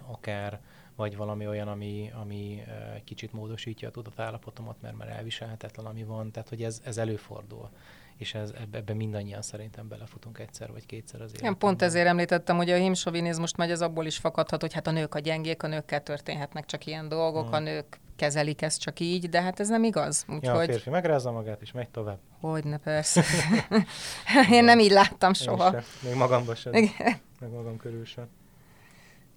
[0.07, 0.61] akár,
[0.97, 2.63] vagy valami olyan, ami, ami
[3.05, 7.71] kicsit módosítja a tudatállapotomat, mert már elviselhetetlen, ami van, tehát hogy ez, ez előfordul
[8.23, 11.59] és ez, ebbe mindannyian szerintem belefutunk egyszer vagy kétszer az életben.
[11.59, 15.15] pont ezért említettem, hogy a himsovinizmust megy, az abból is fakadhat, hogy hát a nők
[15.15, 17.53] a gyengék, a nőkkel történhetnek csak ilyen dolgok, hmm.
[17.53, 20.25] a nők kezelik ezt csak így, de hát ez nem igaz.
[20.29, 20.45] Úgyhogy...
[20.45, 22.19] Ja, a férfi megrázza magát, és megy tovább.
[22.41, 23.25] Hogyne, persze.
[24.51, 25.71] Én nem így láttam soha.
[25.71, 25.83] Sem.
[26.03, 26.73] Még magamban sem.
[27.41, 28.29] Meg magam körül sem.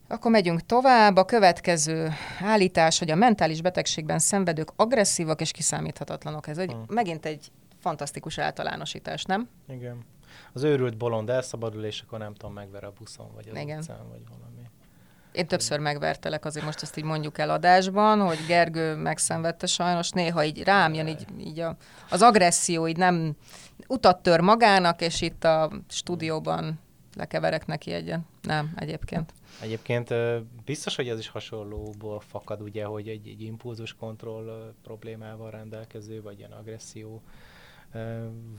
[0.08, 1.16] Akkor megyünk tovább.
[1.16, 2.10] A következő
[2.42, 6.48] állítás, hogy a mentális betegségben szenvedők agresszívak és kiszámíthatatlanok.
[6.48, 6.86] Ez egy, hmm.
[6.88, 7.52] megint egy
[7.86, 9.50] fantasztikus általánosítás, nem?
[9.68, 10.06] Igen.
[10.54, 13.78] Az őrült bolond elszabadul, és akkor nem tudom, megver a buszon, vagy az Igen.
[13.78, 14.70] utcán, vagy valami.
[15.32, 20.44] Én többször megvertelek, azért most ezt így mondjuk el adásban, hogy Gergő megszenvedte sajnos, néha
[20.44, 21.76] így rám jön így, így a,
[22.10, 23.36] az agresszió, így nem
[23.88, 26.80] utat tör magának, és itt a stúdióban
[27.16, 28.26] lekeverek neki egyen.
[28.42, 29.34] Nem, egyébként.
[29.62, 30.14] Egyébként
[30.66, 36.38] biztos, hogy ez is hasonlóból fakad, ugye, hogy egy, egy impulzus kontroll problémával rendelkező, vagy
[36.40, 37.22] ilyen agresszió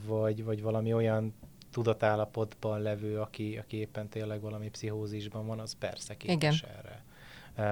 [0.05, 1.33] vagy, vagy valami olyan
[1.71, 6.75] tudatállapotban levő, aki, aki éppen tényleg valami pszichózisban van, az persze képes Igen.
[6.75, 7.03] erre.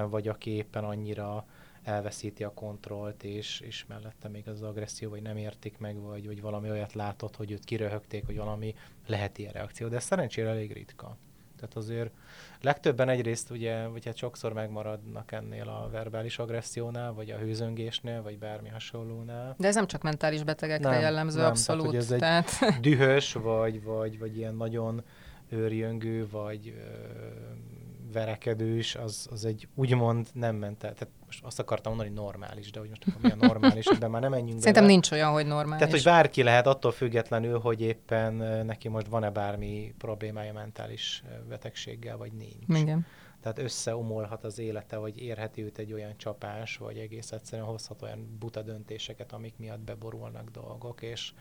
[0.07, 1.45] Vagy aki éppen annyira
[1.83, 6.41] elveszíti a kontrollt, és, és mellette még az agresszió, vagy nem értik meg, vagy, vagy
[6.41, 8.75] valami olyat látott, hogy őt kiröhögték, hogy valami
[9.07, 9.87] lehet ilyen reakció.
[9.87, 11.17] De ez szerencsére elég ritka.
[11.55, 12.11] Tehát azért
[12.61, 18.37] legtöbben egyrészt ugye, vagy hát sokszor megmaradnak ennél a verbális agressziónál, vagy a hőzöngésnél, vagy
[18.37, 19.55] bármi hasonlónál.
[19.57, 22.07] De ez nem csak mentális betegekre nem, jellemző, nem, abszolút.
[22.07, 22.75] Tehát, ez tehát...
[22.75, 25.03] egy dühös, vagy, vagy, vagy ilyen nagyon
[25.49, 27.35] őrjöngő, vagy ö,
[28.13, 30.93] verekedős, az, az egy úgymond nem ment el.
[30.93, 34.21] Tehát most azt akartam mondani, hogy normális, de hogy most akkor milyen normális, ebben már
[34.21, 34.93] nem menjünk Szerintem bele.
[34.93, 35.77] nincs olyan, hogy normális.
[35.77, 38.33] Tehát, hogy bárki lehet attól függetlenül, hogy éppen
[38.65, 42.79] neki most van-e bármi problémája mentális betegséggel, vagy nincs.
[42.81, 43.05] Igen.
[43.41, 48.37] Tehát összeomolhat az élete, vagy érheti őt egy olyan csapás, vagy egész egyszerűen hozhat olyan
[48.39, 51.33] buta döntéseket, amik miatt beborulnak dolgok, és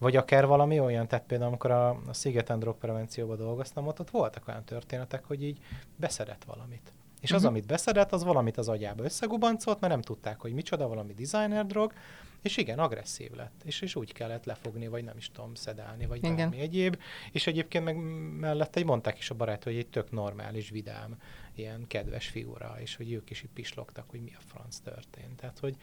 [0.00, 4.48] vagy akár valami olyan, tehát például amikor a, a Szigeten drogprevencióban dolgoztam, ott, ott voltak
[4.48, 5.58] olyan történetek, hogy így
[5.96, 6.92] beszedett valamit.
[7.20, 7.36] És uh-huh.
[7.36, 7.50] az, mhm.
[7.50, 11.92] amit beszedett, az valamit az agyába összegubancolt, mert nem tudták, hogy micsoda, valami designer drog,
[12.42, 16.16] és igen, agresszív lett, és, és úgy kellett lefogni, vagy nem is tudom, szedálni, vagy
[16.16, 16.36] igen.
[16.36, 16.98] bármi egyéb.
[17.32, 17.96] És egyébként meg
[18.40, 21.16] mellette egy mondták is a barát, hogy egy tök normális, vidám,
[21.54, 25.36] ilyen kedves figura, és hogy ők is itt pislogtak, hogy mi a franc történt.
[25.36, 25.76] Tehát, hogy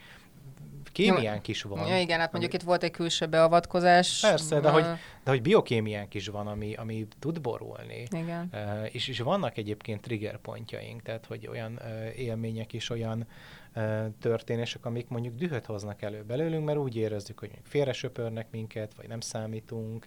[0.97, 1.87] kémiánk is van.
[1.87, 4.19] Ja, igen, hát mondjuk itt volt egy külső beavatkozás.
[4.19, 4.83] Persze, de hogy,
[5.23, 8.07] de hogy biokémiánk is van, ami, ami tud borulni.
[8.09, 8.49] Igen.
[8.53, 13.27] Uh, és, és vannak egyébként trigger pontjaink, tehát hogy olyan uh, élmények is, olyan
[13.75, 19.07] uh, történések, amik mondjuk dühöt hoznak elő belőlünk, mert úgy érezzük, hogy félresöpörnek minket, vagy
[19.07, 20.05] nem számítunk,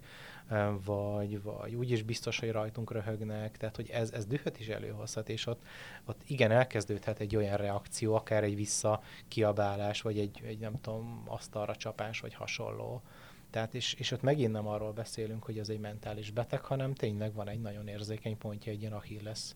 [0.84, 5.28] vagy, vagy úgy is biztos, hogy rajtunk röhögnek, tehát hogy ez, ez dühöt is előhozhat,
[5.28, 5.62] és ott,
[6.04, 11.76] ott igen, elkezdődhet egy olyan reakció, akár egy visszakiabálás, vagy egy, egy nem tudom, asztalra
[11.76, 13.02] csapás, vagy hasonló.
[13.50, 17.34] Tehát, és, és ott megint nem arról beszélünk, hogy ez egy mentális beteg, hanem tényleg
[17.34, 19.54] van egy nagyon érzékeny pontja, egy ilyen Achilles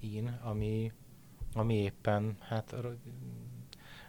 [0.00, 0.92] ín, ami,
[1.54, 2.74] ami éppen hát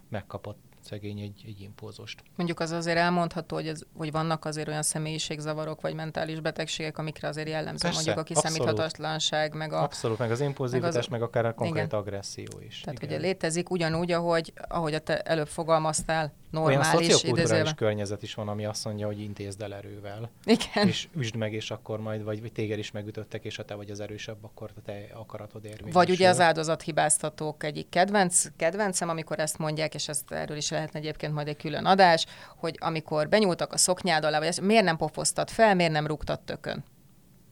[0.08, 2.22] megkapott szegény egy, egy impulzust.
[2.36, 7.28] Mondjuk az azért elmondható, hogy, ez, hogy vannak azért olyan személyiségzavarok vagy mentális betegségek, amikre
[7.28, 9.82] azért jellemző Persze, mondjuk a kiszámíthatatlanság, meg a...
[9.82, 11.98] Abszolút, meg az impulzivitás, meg, az, meg akár a konkrét igen.
[11.98, 12.80] agresszió is.
[12.80, 13.14] Tehát igen.
[13.14, 17.74] ugye létezik ugyanúgy, ahogy, ahogy te előbb fogalmaztál, normális Olyan idézőben.
[17.74, 20.30] környezet is van, ami azt mondja, hogy intézd el erővel.
[20.44, 20.88] Igen.
[20.88, 23.90] És üsd meg, és akkor majd, vagy, vagy téged is megütöttek, és ha te vagy
[23.90, 25.92] az erősebb, akkor te akaratod érvényesül.
[25.92, 30.98] Vagy ugye az áldozathibáztatók egyik kedvenc, kedvencem, amikor ezt mondják, és ezt erről is lehetne
[30.98, 34.96] egyébként majd egy külön adás, hogy amikor benyúltak a szoknyád alá, vagy ezt, miért nem
[34.96, 36.84] pofoztad fel, miért nem rúgtad tökön?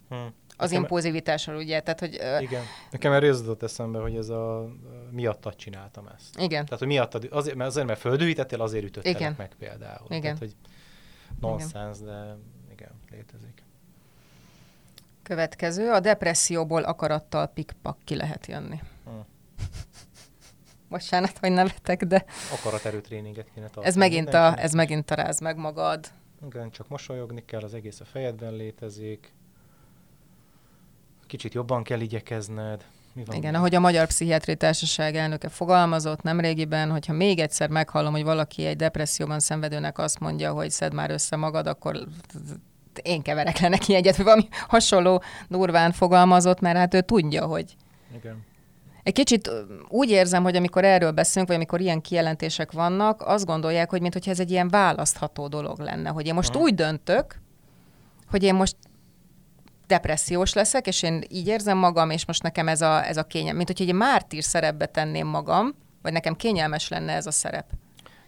[0.09, 0.17] Hm
[0.61, 0.83] az Nekem...
[0.83, 1.81] impulzivitásról, ugye?
[1.81, 2.63] Tehát, hogy, Igen.
[2.91, 4.69] Nekem erről jutott eszembe, hogy ez a
[5.11, 6.39] miattad csináltam ezt.
[6.39, 6.65] Igen.
[6.65, 9.35] Tehát, hogy miattad, azért, mert, azért, mert földűítettél, azért ütöttelek igen.
[9.39, 10.07] meg például.
[10.09, 10.21] Igen.
[10.21, 10.55] Tehát, hogy
[11.41, 12.37] nonsens, de
[12.73, 13.63] igen, létezik.
[15.23, 18.81] Következő, a depresszióból akarattal pikpak ki lehet jönni.
[19.05, 19.25] Hmm.
[20.89, 22.25] Bocsánat, hogy nevetek, de...
[22.53, 23.87] Akaraterőtréninget kéne tartani.
[23.87, 26.11] Ez megint, a, ez megint a ráz meg magad.
[26.47, 29.33] Igen, csak mosolyogni kell, az egész a fejedben létezik
[31.31, 32.85] kicsit jobban kell igyekezned.
[33.13, 38.13] Mi van Igen, ahogy a Magyar Pszichiátri Társaság elnöke fogalmazott nemrégiben, hogyha még egyszer meghallom,
[38.13, 42.07] hogy valaki egy depresszióban szenvedőnek azt mondja, hogy szed már össze magad, akkor
[43.03, 47.77] én keverek le neki egyet, vagy valami hasonló durván fogalmazott, mert hát ő tudja, hogy
[48.17, 48.49] Igen.
[49.03, 49.51] Egy kicsit
[49.89, 54.31] úgy érzem, hogy amikor erről beszélünk, vagy amikor ilyen kijelentések vannak, azt gondolják, hogy mintha
[54.31, 56.63] ez egy ilyen választható dolog lenne, hogy én most hmm.
[56.63, 57.41] úgy döntök,
[58.31, 58.77] hogy én most
[59.91, 63.57] depressziós leszek, és én így érzem magam, és most nekem ez a, ez a kényelm,
[63.57, 67.67] mint hogy egy mártír szerepbe tenném magam, vagy nekem kényelmes lenne ez a szerep.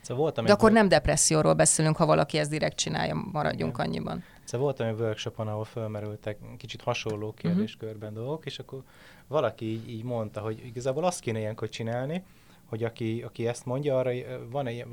[0.01, 3.87] Szóval voltam De akkor nem depresszióról beszélünk, ha valaki ezt direkt csinálja, maradjunk Igen.
[3.87, 4.25] annyiban.
[4.45, 7.37] Szóval voltam egy workshopon, ahol felmerültek kicsit hasonló mhm.
[7.37, 8.25] kérdéskörben uh-huh.
[8.25, 8.83] dolgok, és akkor
[9.29, 12.25] valaki így, így mondta, hogy igazából azt kéne ilyenkor csinálni,
[12.69, 14.11] hogy aki, aki ezt mondja, arra
[14.51, 14.87] van egy,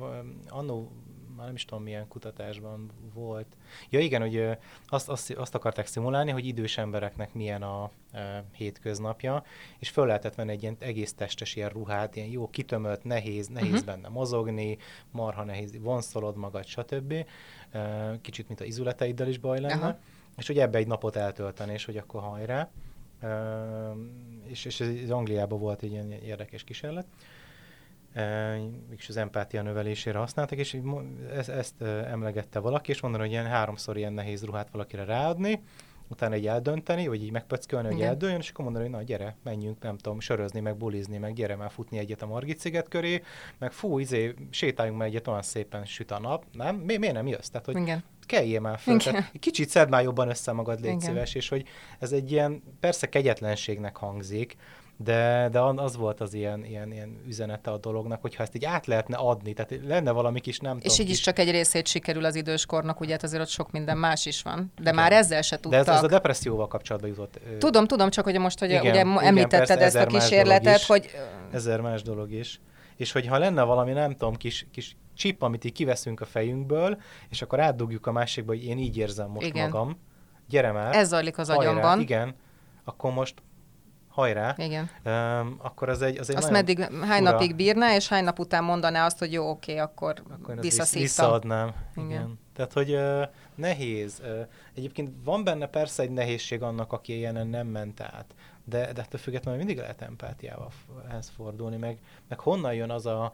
[0.49, 0.91] annó
[1.39, 3.47] már nem is tudom milyen kutatásban volt.
[3.89, 9.43] Ja igen, hogy azt, azt, azt akarták szimulálni, hogy idős embereknek milyen a e, hétköznapja,
[9.80, 13.71] és föl lehetett venni egy ilyen egész testes ilyen ruhát, ilyen jó kitömött, nehéz, nehéz
[13.71, 13.86] uh-huh.
[13.86, 14.78] benne mozogni,
[15.12, 17.13] marha nehéz, vonszolod magad, stb.
[17.71, 19.97] E, kicsit, mint a izületeiddel is baj lenne, uh-huh.
[20.38, 22.69] és hogy ebbe egy napot eltölteni, és hogy akkor hajrá.
[23.21, 23.30] Uh,
[24.45, 27.06] és, és ez Angliában volt egy ilyen érdekes kísérlet
[28.97, 30.77] és az empátia növelésére használtak, és
[31.36, 35.62] ezt, ezt emlegette valaki, és mondani, hogy ilyen háromszor ilyen nehéz ruhát valakire ráadni,
[36.10, 39.82] utána egy eldönteni, vagy így megpöckölni, hogy eldőljön, és akkor mondani, hogy na gyere, menjünk,
[39.82, 43.23] nem tudom, sörözni, meg bulizni, meg gyere már futni egyet a Margit sziget köré,
[43.58, 46.75] meg fú, izé, sétáljunk már egyet, olyan szépen süt a nap, nem?
[46.75, 47.47] Mi, miért nem jössz?
[47.47, 48.03] Tehát, hogy Igen.
[48.25, 48.97] keljél már föl.
[48.97, 51.67] Tehát, kicsit szed már jobban össze magad, légy szíves, és hogy
[51.99, 54.55] ez egy ilyen, persze kegyetlenségnek hangzik,
[55.03, 58.85] de, de az volt az ilyen, ilyen, ilyen üzenete a dolognak, hogyha ezt így át
[58.85, 61.15] lehetne adni, tehát lenne valami kis nem És tudom, így kis...
[61.15, 64.41] is csak egy részét sikerül az időskornak, ugye hát azért ott sok minden más is
[64.41, 64.95] van, de igen.
[64.95, 65.85] már ezzel se tudtak.
[65.85, 67.39] De ez, ez a depresszióval kapcsolatban jutott.
[67.59, 71.09] Tudom, tudom, csak hogy most, hogy igen, ugye igen, említetted persze, ezt a kísérletet, hogy...
[71.51, 72.59] Ezer más dolog is.
[72.95, 77.41] És hogyha lenne valami, nem tudom, kis, kis csip, amit így kiveszünk a fejünkből, és
[77.41, 79.69] akkor átdugjuk a másikba, hogy én így érzem most igen.
[79.69, 79.99] magam,
[80.49, 80.95] gyere már.
[80.95, 81.99] Ez zajlik az agyamban.
[81.99, 82.35] Igen,
[82.83, 83.33] akkor most
[84.19, 84.89] hajrá, Igen.
[85.05, 87.32] Um, akkor az egy, az egy Azt meddig, hány ura...
[87.32, 91.01] napig bírná, és hány nap után mondaná azt, hogy jó, oké, akkor, akkor visszaszívtam.
[91.01, 91.73] Visszaadnám.
[91.95, 92.10] Igen.
[92.10, 92.39] Igen.
[92.55, 93.21] Tehát, hogy uh,
[93.55, 94.21] nehéz.
[94.23, 98.25] Uh, egyébként van benne persze egy nehézség annak, aki ilyen nem ment át,
[98.63, 100.71] de, de ettől függetlenül mindig lehet empátiával
[101.10, 103.34] ehhez fordulni, meg, meg honnan jön az a,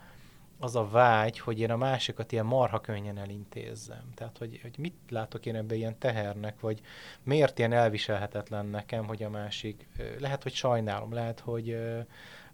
[0.59, 4.09] az a vágy, hogy én a másikat ilyen marha könnyen elintézzem.
[4.13, 6.81] Tehát, hogy, hogy mit látok én ebben ilyen tehernek, vagy
[7.23, 9.87] miért ilyen elviselhetetlen nekem, hogy a másik,
[10.19, 11.77] lehet, hogy sajnálom, lehet, hogy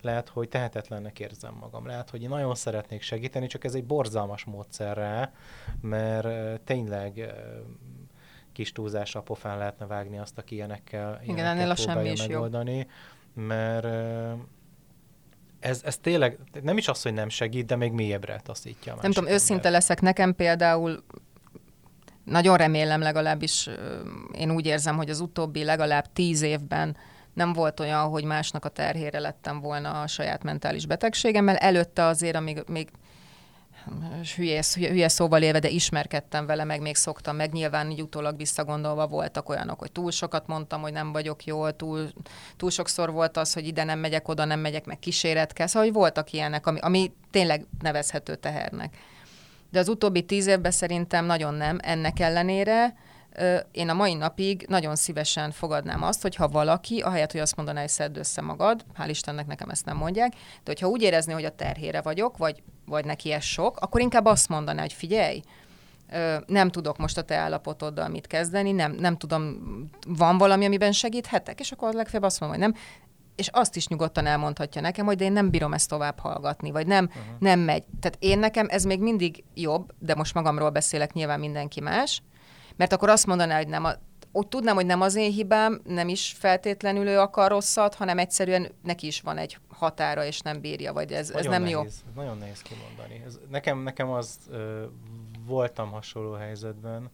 [0.01, 4.43] lehet, hogy tehetetlennek érzem magam, lehet, hogy én nagyon szeretnék segíteni, csak ez egy borzalmas
[4.43, 5.31] módszer rá,
[5.81, 7.33] mert tényleg
[8.51, 12.77] kis túlzásra pofán lehetne vágni azt, aki ilyenekkel, ilyenekkel Igen, ennél a semmi is megoldani,
[12.77, 12.87] jobb.
[13.47, 13.87] mert
[15.61, 18.97] ez, ez tényleg nem is az, hogy nem segít, de még mélyebbre taszítja.
[19.01, 19.73] Nem tudom, őszinte embert.
[19.73, 20.01] leszek.
[20.01, 21.03] Nekem például
[22.23, 23.69] nagyon remélem legalábbis,
[24.31, 26.97] én úgy érzem, hogy az utóbbi legalább tíz évben
[27.33, 31.55] nem volt olyan, hogy másnak a terhére lettem volna a saját mentális betegségemmel.
[31.55, 32.89] Előtte azért, amíg még
[34.35, 39.07] hülye, hülye szóval élve, de ismerkedtem vele, meg még szoktam, meg nyilván így utólag visszagondolva
[39.07, 42.09] voltak olyanok, hogy túl sokat mondtam, hogy nem vagyok jól, túl,
[42.57, 45.83] túl sokszor volt az, hogy ide nem megyek, oda nem megyek, meg kíséret kell, szóval
[45.83, 48.97] hogy voltak ilyenek, ami, ami tényleg nevezhető tehernek.
[49.71, 51.79] De az utóbbi tíz évben szerintem nagyon nem.
[51.81, 52.95] Ennek ellenére
[53.71, 57.89] én a mai napig nagyon szívesen fogadnám azt, hogyha valaki, ahelyett, hogy azt mondaná, hogy
[57.89, 61.55] szedd össze magad, hál' Istennek nekem ezt nem mondják, de hogyha úgy érezné, hogy a
[61.55, 65.41] terhére vagyok, vagy, vagy neki ez sok, akkor inkább azt mondaná, hogy figyelj,
[66.45, 69.57] nem tudok most a te állapotoddal mit kezdeni, nem, nem tudom,
[70.07, 72.81] van valami, amiben segíthetek, és akkor legfeljebb azt mondom, hogy nem,
[73.35, 76.87] és azt is nyugodtan elmondhatja nekem, hogy de én nem bírom ezt tovább hallgatni, vagy
[76.87, 77.23] nem, uh-huh.
[77.39, 77.83] nem megy.
[77.99, 82.21] Tehát én nekem ez még mindig jobb, de most magamról beszélek, nyilván mindenki más,
[82.81, 83.91] mert akkor azt mondaná, hogy nem a,
[84.31, 88.71] úgy tudnám, hogy nem az én hibám, nem is feltétlenül ő akar rosszat, hanem egyszerűen
[88.83, 92.11] neki is van egy határa, és nem bírja, vagy ez, ez nem nehéz, jó.
[92.15, 93.23] Nagyon nehéz kimondani.
[93.25, 94.83] Ez, nekem, nekem az, ö,
[95.45, 97.09] voltam hasonló helyzetben,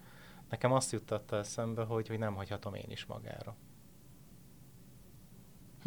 [0.50, 3.56] nekem azt juttatta eszembe, hogy, hogy nem hagyhatom én is magára.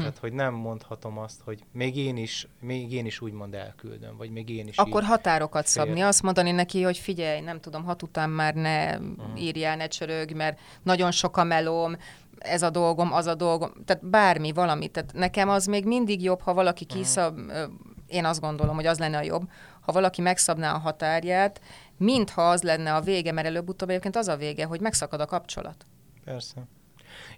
[0.01, 0.07] Hm.
[0.07, 4.31] Tehát, hogy nem mondhatom azt, hogy még én is, még én is úgymond elküldöm, vagy
[4.31, 8.03] még én is Akkor határokat fél- szabni, azt mondani neki, hogy figyelj, nem tudom, hat
[8.03, 9.37] után már ne Mhm.
[9.37, 11.97] írjál, ne csörög, mert nagyon sok a melóm,
[12.39, 14.89] ez a dolgom, az a dolgom, tehát bármi, valami.
[14.89, 16.99] Tehát nekem az még mindig jobb, ha valaki Mhm.
[16.99, 17.65] kiszab, ö,
[18.07, 21.61] én azt gondolom, hogy az lenne a jobb, ha valaki megszabná a határját,
[21.97, 25.87] mintha az lenne a vége, mert előbb-utóbb egyébként az a vége, hogy megszakad a kapcsolat.
[26.25, 26.67] Persze.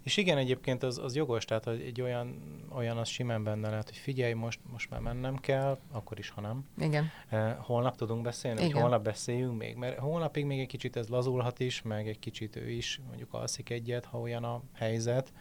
[0.01, 2.35] És igen, egyébként az, az jogos, tehát hogy egy olyan,
[2.75, 6.41] olyan az simán benne lehet, hogy figyelj, most, most már mennem kell, akkor is, ha
[6.41, 6.65] nem.
[6.79, 7.09] Igen.
[7.29, 8.81] Eh, holnap tudunk beszélni, hogy Igen.
[8.81, 12.69] holnap beszéljünk még, mert holnapig még egy kicsit ez lazulhat is, meg egy kicsit ő
[12.69, 15.33] is mondjuk alszik egyet, ha olyan a helyzet,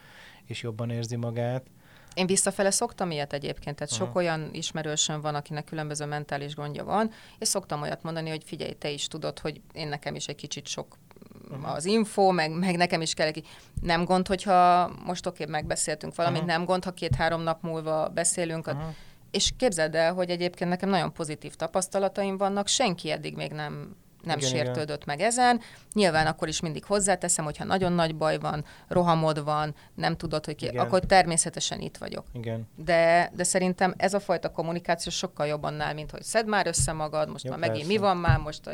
[0.44, 1.66] és jobban érzi magát.
[2.14, 7.10] Én visszafele szoktam ilyet egyébként, tehát sok olyan ismerősöm van, akinek különböző mentális gondja van,
[7.38, 10.66] és szoktam olyat mondani, hogy figyelj, te is tudod, hogy én nekem is egy kicsit
[10.66, 10.96] sok
[11.50, 11.64] Mhm.
[11.64, 13.46] az info, meg, meg nekem is kell egy...
[13.80, 16.46] Nem gond, hogyha most oké, megbeszéltünk valamit, Aha.
[16.46, 18.92] nem gond, ha két-három nap múlva beszélünk, Aha.
[19.30, 24.38] és képzeld el, hogy egyébként nekem nagyon pozitív tapasztalataim vannak, senki eddig még nem nem
[24.38, 24.74] Igen, igen, igen.
[24.74, 25.60] sértődött meg ezen.
[25.92, 30.54] Nyilván akkor is mindig hozzáteszem, hogyha nagyon nagy baj van, rohamod van, nem tudod, hogy
[30.54, 30.84] ki, Igen.
[30.84, 32.24] akkor természetesen itt vagyok.
[32.32, 32.68] Igen.
[32.76, 36.92] De, de szerintem ez a fajta kommunikáció sokkal jobb annál, mint hogy szedd már össze
[36.92, 37.92] magad, most Ja, már megint persze.
[37.92, 38.66] mi van már most.
[38.66, 38.70] A...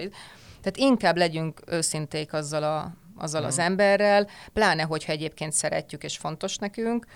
[0.70, 3.64] Tehát inkább legyünk őszinték azzal, a, azzal az Mhm.
[3.64, 7.06] emberrel, pláne, hogyha egyébként szeretjük és fontos nekünk,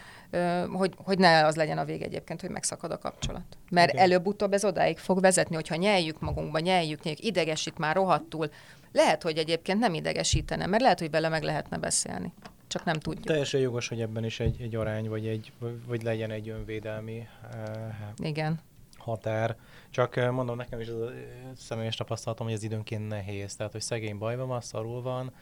[0.72, 3.42] hogy, hogy ne az legyen a vége egyébként, hogy megszakad a kapcsolat.
[3.70, 4.04] Mert Igen.
[4.04, 8.50] előbb-utóbb ez odáig fog vezetni, hogyha nyeljük magunkba, nyeljük, nyeljük, idegesít már rohadtul.
[8.92, 12.32] Lehet, hogy egyébként nem idegesítene, mert lehet, hogy vele meg lehetne beszélni.
[12.66, 13.24] Csak nem tudjuk.
[13.24, 15.52] Teljesen jogos, hogy ebben is egy, egy arány, vagy, egy,
[15.86, 18.60] vagy legyen egy önvédelmi eh, Igen.
[18.96, 19.56] határ.
[19.92, 21.10] Csak mondom, nekem is az a
[21.56, 23.56] személyes tapasztalatom, hogy ez időnként nehéz.
[23.56, 25.32] Tehát, hogy szegény bajban van, szarul van,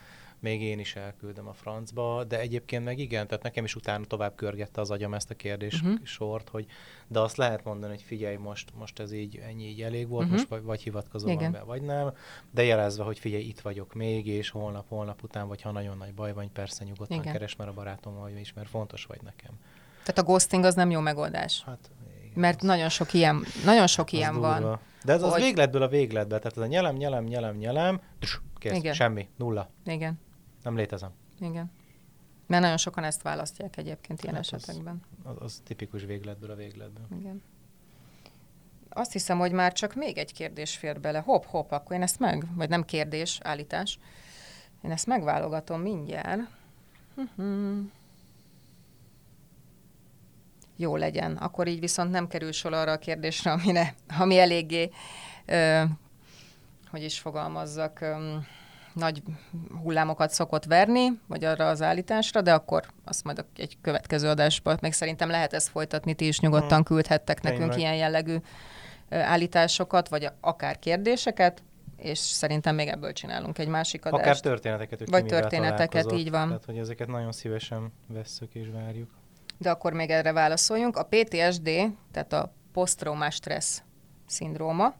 [0.40, 4.34] még én is elküldöm a francba, de egyébként meg igen, tehát nekem is utána tovább
[4.34, 6.04] körgette az agyam ezt a kérdés uh-huh.
[6.04, 6.66] sort, hogy
[7.06, 10.38] de azt lehet mondani, hogy figyelj, most, most ez így, ennyi így elég volt, uh-huh.
[10.38, 11.52] most vagy, vagy hivatkozol Igen.
[11.52, 12.12] be, vagy nem,
[12.50, 16.14] de jelezve, hogy figyelj, itt vagyok még, és holnap, holnap után, vagy ha nagyon nagy
[16.14, 17.32] baj van, persze nyugodtan Igen.
[17.32, 19.50] keres, mert a barátom vagy is, mert fontos vagy nekem.
[20.00, 21.62] Tehát a ghosting az nem jó megoldás.
[21.64, 21.90] Hát,
[22.34, 24.60] Mert az- nagyon sok ilyen, nagyon sok az ilyen durva.
[24.60, 24.78] van.
[25.04, 28.38] De ez az hogy- végletből a végletbe, tehát ez a nyelem, nyelem, nyelem, nyelem, tss,
[28.58, 28.94] kész, Igen.
[28.94, 30.20] semmi, nulla, Igen,
[30.62, 31.10] nem létezem.
[31.40, 31.72] igen.
[32.46, 35.00] Mert nagyon sokan ezt választják egyébként ilyen Hát az- esetekben.
[35.22, 37.04] Az, az tipikus végletből a végletből.
[37.18, 37.42] Igen.
[38.88, 41.18] Azt hiszem, hogy már csak még egy kérdés fér bele.
[41.18, 43.98] Hopp, hopp, akkor én ezt meg, vagy nem kérdés, állítás.
[44.82, 46.40] Én ezt megválogatom mindjárt.
[47.14, 47.78] Mhm.
[50.80, 51.36] Jó legyen.
[51.36, 54.90] Akkor így viszont nem kerül sor arra a kérdésre, amire, ami eléggé,
[55.46, 55.82] ö,
[56.90, 58.36] hogy is fogalmazzak, ö,
[58.92, 59.22] nagy
[59.82, 64.92] hullámokat szokott verni, vagy arra az állításra, de akkor azt majd egy következő adásban, meg
[64.92, 66.86] szerintem lehet ezt folytatni, ti is nyugodtan Mhm.
[66.86, 67.78] küldhettek nekünk Tényleg.
[67.78, 68.36] ilyen jellegű
[69.10, 71.62] állításokat, vagy akár kérdéseket,
[71.96, 74.22] és szerintem még ebből csinálunk egy másik adást.
[74.22, 76.46] Akár történeteket, hogy Vagy történeteket, így van.
[76.46, 79.10] Tehát, hogy ezeket nagyon szívesen vesszük és várjuk.
[79.60, 80.96] De akkor még erre válaszoljunk.
[80.96, 81.70] A PTSD,
[82.10, 83.82] tehát a posztraumás stressz
[84.26, 84.94] szindróma,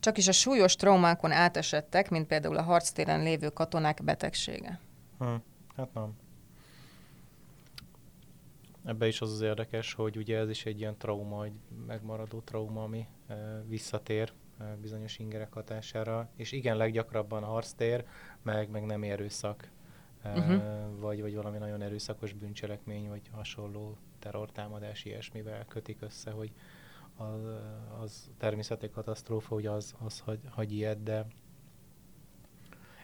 [0.00, 4.80] csak is a súlyos traumákon átesettek, mint például a harctéren lévő katonák betegsége.
[5.18, 5.34] Hm.
[5.76, 6.16] Hát nem.
[8.84, 12.82] Ebbe is az az érdekes, hogy ugye ez is egy ilyen trauma, egy megmaradó trauma,
[12.82, 13.34] ami e,
[13.66, 18.04] visszatér e, bizonyos ingerek hatására, és igen, leggyakrabban harctér,
[18.42, 19.68] meg, meg nem erőszak,
[20.36, 20.62] uh-huh.
[21.00, 26.52] vagy, vagy valami nagyon erőszakos bűncselekmény, vagy hasonló terrortámadás ilyesmivel kötik össze, hogy
[27.16, 27.40] az,
[28.00, 31.26] az természeti katasztrófa, hogy az, az hagy, hagy ilyet, de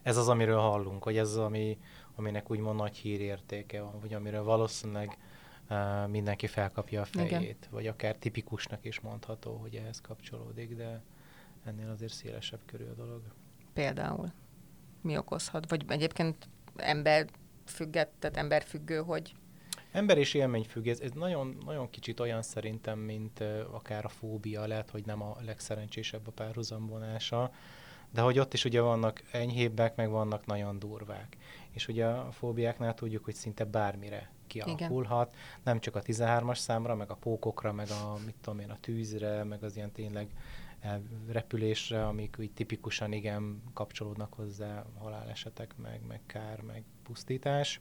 [0.03, 1.79] ez az, amiről hallunk, hogy ez az, ami,
[2.15, 5.19] aminek úgymond nagy hírértéke van, vagy amiről valószínűleg
[5.71, 7.57] uh, mindenki felkapja a fejét, Igen.
[7.71, 11.03] vagy akár tipikusnak is mondható, hogy ehhez kapcsolódik, de
[11.65, 13.23] ennél azért szélesebb körül a dolog.
[13.73, 14.33] Például
[15.01, 15.71] mi okozhat?
[15.71, 17.27] Vagy egyébként ember
[17.67, 19.35] függet, tehát emberfüggő, hogy
[19.93, 24.09] Ember és élmény függ, ez, ez nagyon, nagyon kicsit olyan szerintem, mint uh, akár a
[24.09, 27.53] fóbia, lehet, hogy nem a legszerencsésebb a párhuzamvonása,
[28.11, 31.37] de hogy ott is ugye vannak enyhébbek, meg vannak nagyon durvák.
[31.71, 35.41] És ugye a fóbiáknál tudjuk, hogy szinte bármire kialakulhat, Igen.
[35.63, 39.45] nem csak a 13-as számra, meg a pókokra, meg a, mit tudom én, a tűzre,
[39.45, 40.29] meg az ilyen tényleg
[41.29, 47.81] repülésre, amik úgy tipikusan igen kapcsolódnak hozzá halálesetek, meg, meg kár, meg pusztítás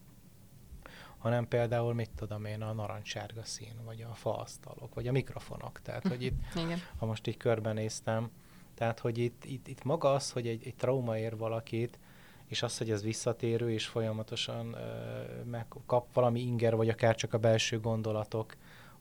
[1.24, 5.80] hanem például, mit tudom én, a narancssárga szín, vagy a faasztalok, vagy a mikrofonok.
[5.82, 6.78] Tehát, hogy itt, Igen.
[6.98, 8.30] ha most így körbenéztem,
[8.74, 11.98] tehát, hogy itt, itt, itt maga az, hogy egy, egy trauma ér valakit,
[12.46, 17.38] és az, hogy ez visszatérő, és folyamatosan uh, megkap valami inger, vagy akár csak a
[17.38, 18.56] belső gondolatok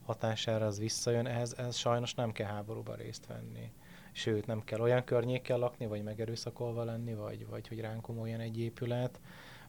[0.05, 3.71] hatására az visszajön, ehhez, ehhez sajnos nem kell háborúban részt venni.
[4.15, 8.59] Sőt, nem kell olyan környékkel lakni, vagy megerőszakolva lenni, vagy, vagy hogy ránk olyan egy
[8.59, 9.19] épület,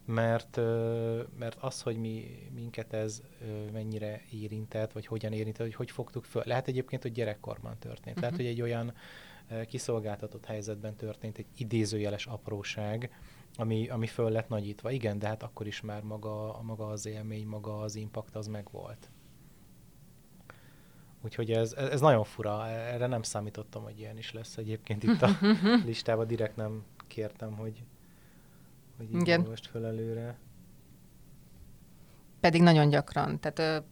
[0.04, 0.56] mert,
[1.38, 3.22] mert az, hogy mi, minket ez
[3.72, 6.42] mennyire érintett, vagy hogyan érintett, hogy hogy fogtuk föl.
[6.46, 8.06] Lehet egyébként, hogy gyerekkorban történt.
[8.06, 8.20] Uh-huh.
[8.20, 8.94] Lehet, hogy egy olyan
[9.66, 13.10] kiszolgáltatott helyzetben történt egy idézőjeles apróság,
[13.56, 14.90] ami, ami föl lett nagyítva.
[14.90, 19.10] Igen, de hát akkor is már maga, maga az élmény, maga az impact az megvolt.
[21.24, 25.30] Úgyhogy ez, ez nagyon fura, erre nem számítottam, hogy ilyen is lesz egyébként itt a
[25.86, 27.82] listában, direkt nem kértem, hogy,
[28.96, 29.40] hogy így Igen.
[29.40, 30.38] most fel előre.
[32.40, 33.40] Pedig nagyon gyakran.
[33.40, 33.84] Tehát ö,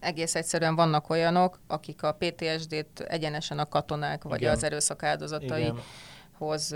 [0.00, 4.52] egész egyszerűen vannak olyanok, akik a PTSD-t egyenesen a katonák, vagy Igen.
[4.52, 6.74] az erőszak áldozataihoz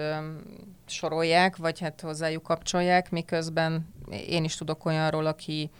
[0.86, 5.70] sorolják, vagy hát hozzájuk kapcsolják, miközben én is tudok olyanról, aki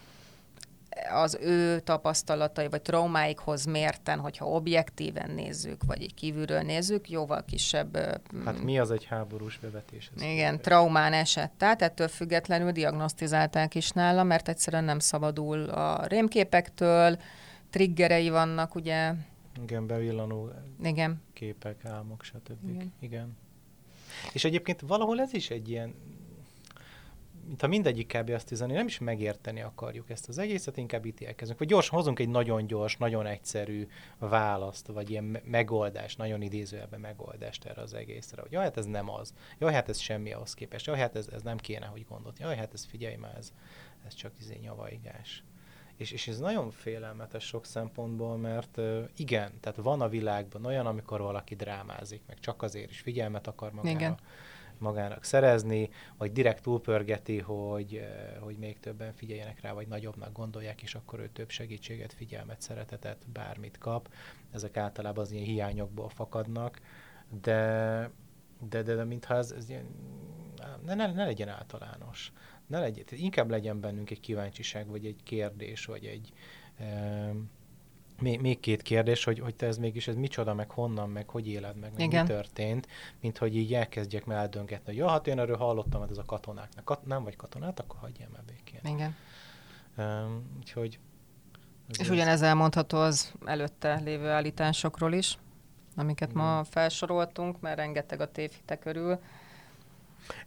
[1.13, 7.97] az ő tapasztalatai vagy traumáikhoz mérten, hogyha objektíven nézzük, vagy egy kívülről nézzük, jóval kisebb...
[8.45, 10.11] Hát mi az egy háborús bevetés?
[10.17, 16.07] Ez igen, traumán esett át, ettől függetlenül diagnosztizálták is nála, mert egyszerűen nem szabadul a
[16.07, 17.19] rémképektől,
[17.71, 19.13] triggerei vannak, ugye...
[19.63, 20.51] Igen, bevillanó
[20.83, 21.23] igen.
[21.33, 22.69] képek, álmok, stb.
[22.69, 22.93] Igen.
[23.01, 23.37] igen.
[24.33, 25.95] És egyébként valahol ez is egy ilyen
[27.47, 28.31] mintha mindegyik kb.
[28.31, 31.59] azt üzeni, nem is megérteni akarjuk ezt az egészet, inkább ítélkezünk.
[31.59, 33.87] Vagy gyorsan hozunk egy nagyon gyors, nagyon egyszerű
[34.19, 38.43] választ, vagy ilyen megoldást, nagyon idézőjelben megoldást erre az egészre.
[38.43, 39.35] Hogy jaj, hát ez nem az.
[39.59, 40.87] Jaj, hát ez semmi ahhoz képest.
[40.87, 42.39] Jaj, hát ez, ez nem kéne, hogy gondolt.
[42.39, 43.53] Jaj, hát ez figyelj már, ez,
[44.07, 45.45] ez csak izé nyavaigás.
[45.97, 48.81] És, és ez nagyon félelmetes sok szempontból, mert
[49.17, 53.73] igen, tehát van a világban olyan, amikor valaki drámázik, meg csak azért is figyelmet akar
[53.73, 53.97] magára.
[53.97, 54.19] Igen
[54.85, 60.83] magának szerezni, vagy direkt túlpörgeti, hogy, eh, hogy még többen figyeljenek rá, vagy nagyobbnak gondolják,
[60.83, 64.13] és akkor ő több segítséget, figyelmet, szeretetet, bármit kap.
[64.53, 66.81] Ezek általában az ilyen hiányokból fakadnak,
[67.43, 68.11] de,
[68.69, 69.87] de, de, de mintha ez, ez ilyen,
[70.85, 72.33] ne, ne, ne legyen általános.
[72.67, 76.33] Ne legyen, inkább legyen bennünk egy kíváncsiság, vagy egy kérdés, vagy egy,
[76.81, 77.51] um,
[78.21, 81.49] még, még két kérdés, hogy, hogy te ez mégis ez micsoda, meg honnan, meg hogy
[81.49, 82.89] éled meg, meg mi történt,
[83.21, 86.25] mint hogy így elkezdjek már eldöngetni, hogy ja, hát én erről hallottam, hogy ez a
[86.25, 86.85] katonáknak.
[86.85, 88.95] Kat- nem vagy katonát, akkor hagyjál már békén.
[88.95, 89.17] Igen.
[89.97, 90.99] Um, úgyhogy...
[91.99, 95.39] És ugyanez elmondható az előtte lévő állításokról is,
[95.97, 96.43] amiket Igen.
[96.43, 99.19] ma felsoroltunk, mert rengeteg a tévhite körül.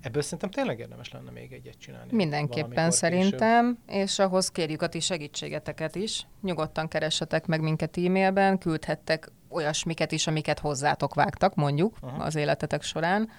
[0.02, 2.16] Ebből szerintem tényleg érdemes lenne még egyet csinálni.
[2.16, 4.04] Mindenképpen szerintem, később.
[4.04, 6.28] és ahhoz kérjük a ti segítségeteket is.
[6.42, 12.26] Nyugodtan keressetek meg minket e-mailben, küldhettek olyasmiket is, amiket hozzátok vágtak, mondjuk, uh-huh.
[12.26, 13.30] az életetek során.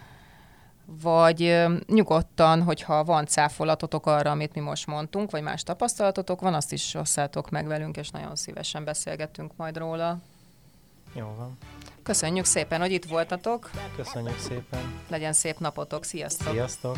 [1.03, 6.72] Vagy nyugodtan, hogyha van cáfolatotok arra, amit mi most mondtunk, vagy más tapasztalatotok van, azt
[6.72, 10.18] is osszátok meg velünk, és nagyon szívesen beszélgetünk majd róla.
[11.14, 11.59] Jó van.
[12.02, 13.70] Köszönjük szépen, hogy itt voltatok.
[13.96, 15.00] Köszönjük szépen.
[15.09, 16.04] Legyen szép napotok.
[16.04, 16.52] Sziasztok.
[16.52, 16.96] Sziasztok.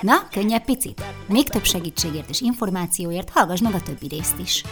[0.00, 1.02] Na, könnyebb picit?
[1.26, 4.64] Még több segítségért és információért hallgass meg a többi részt is.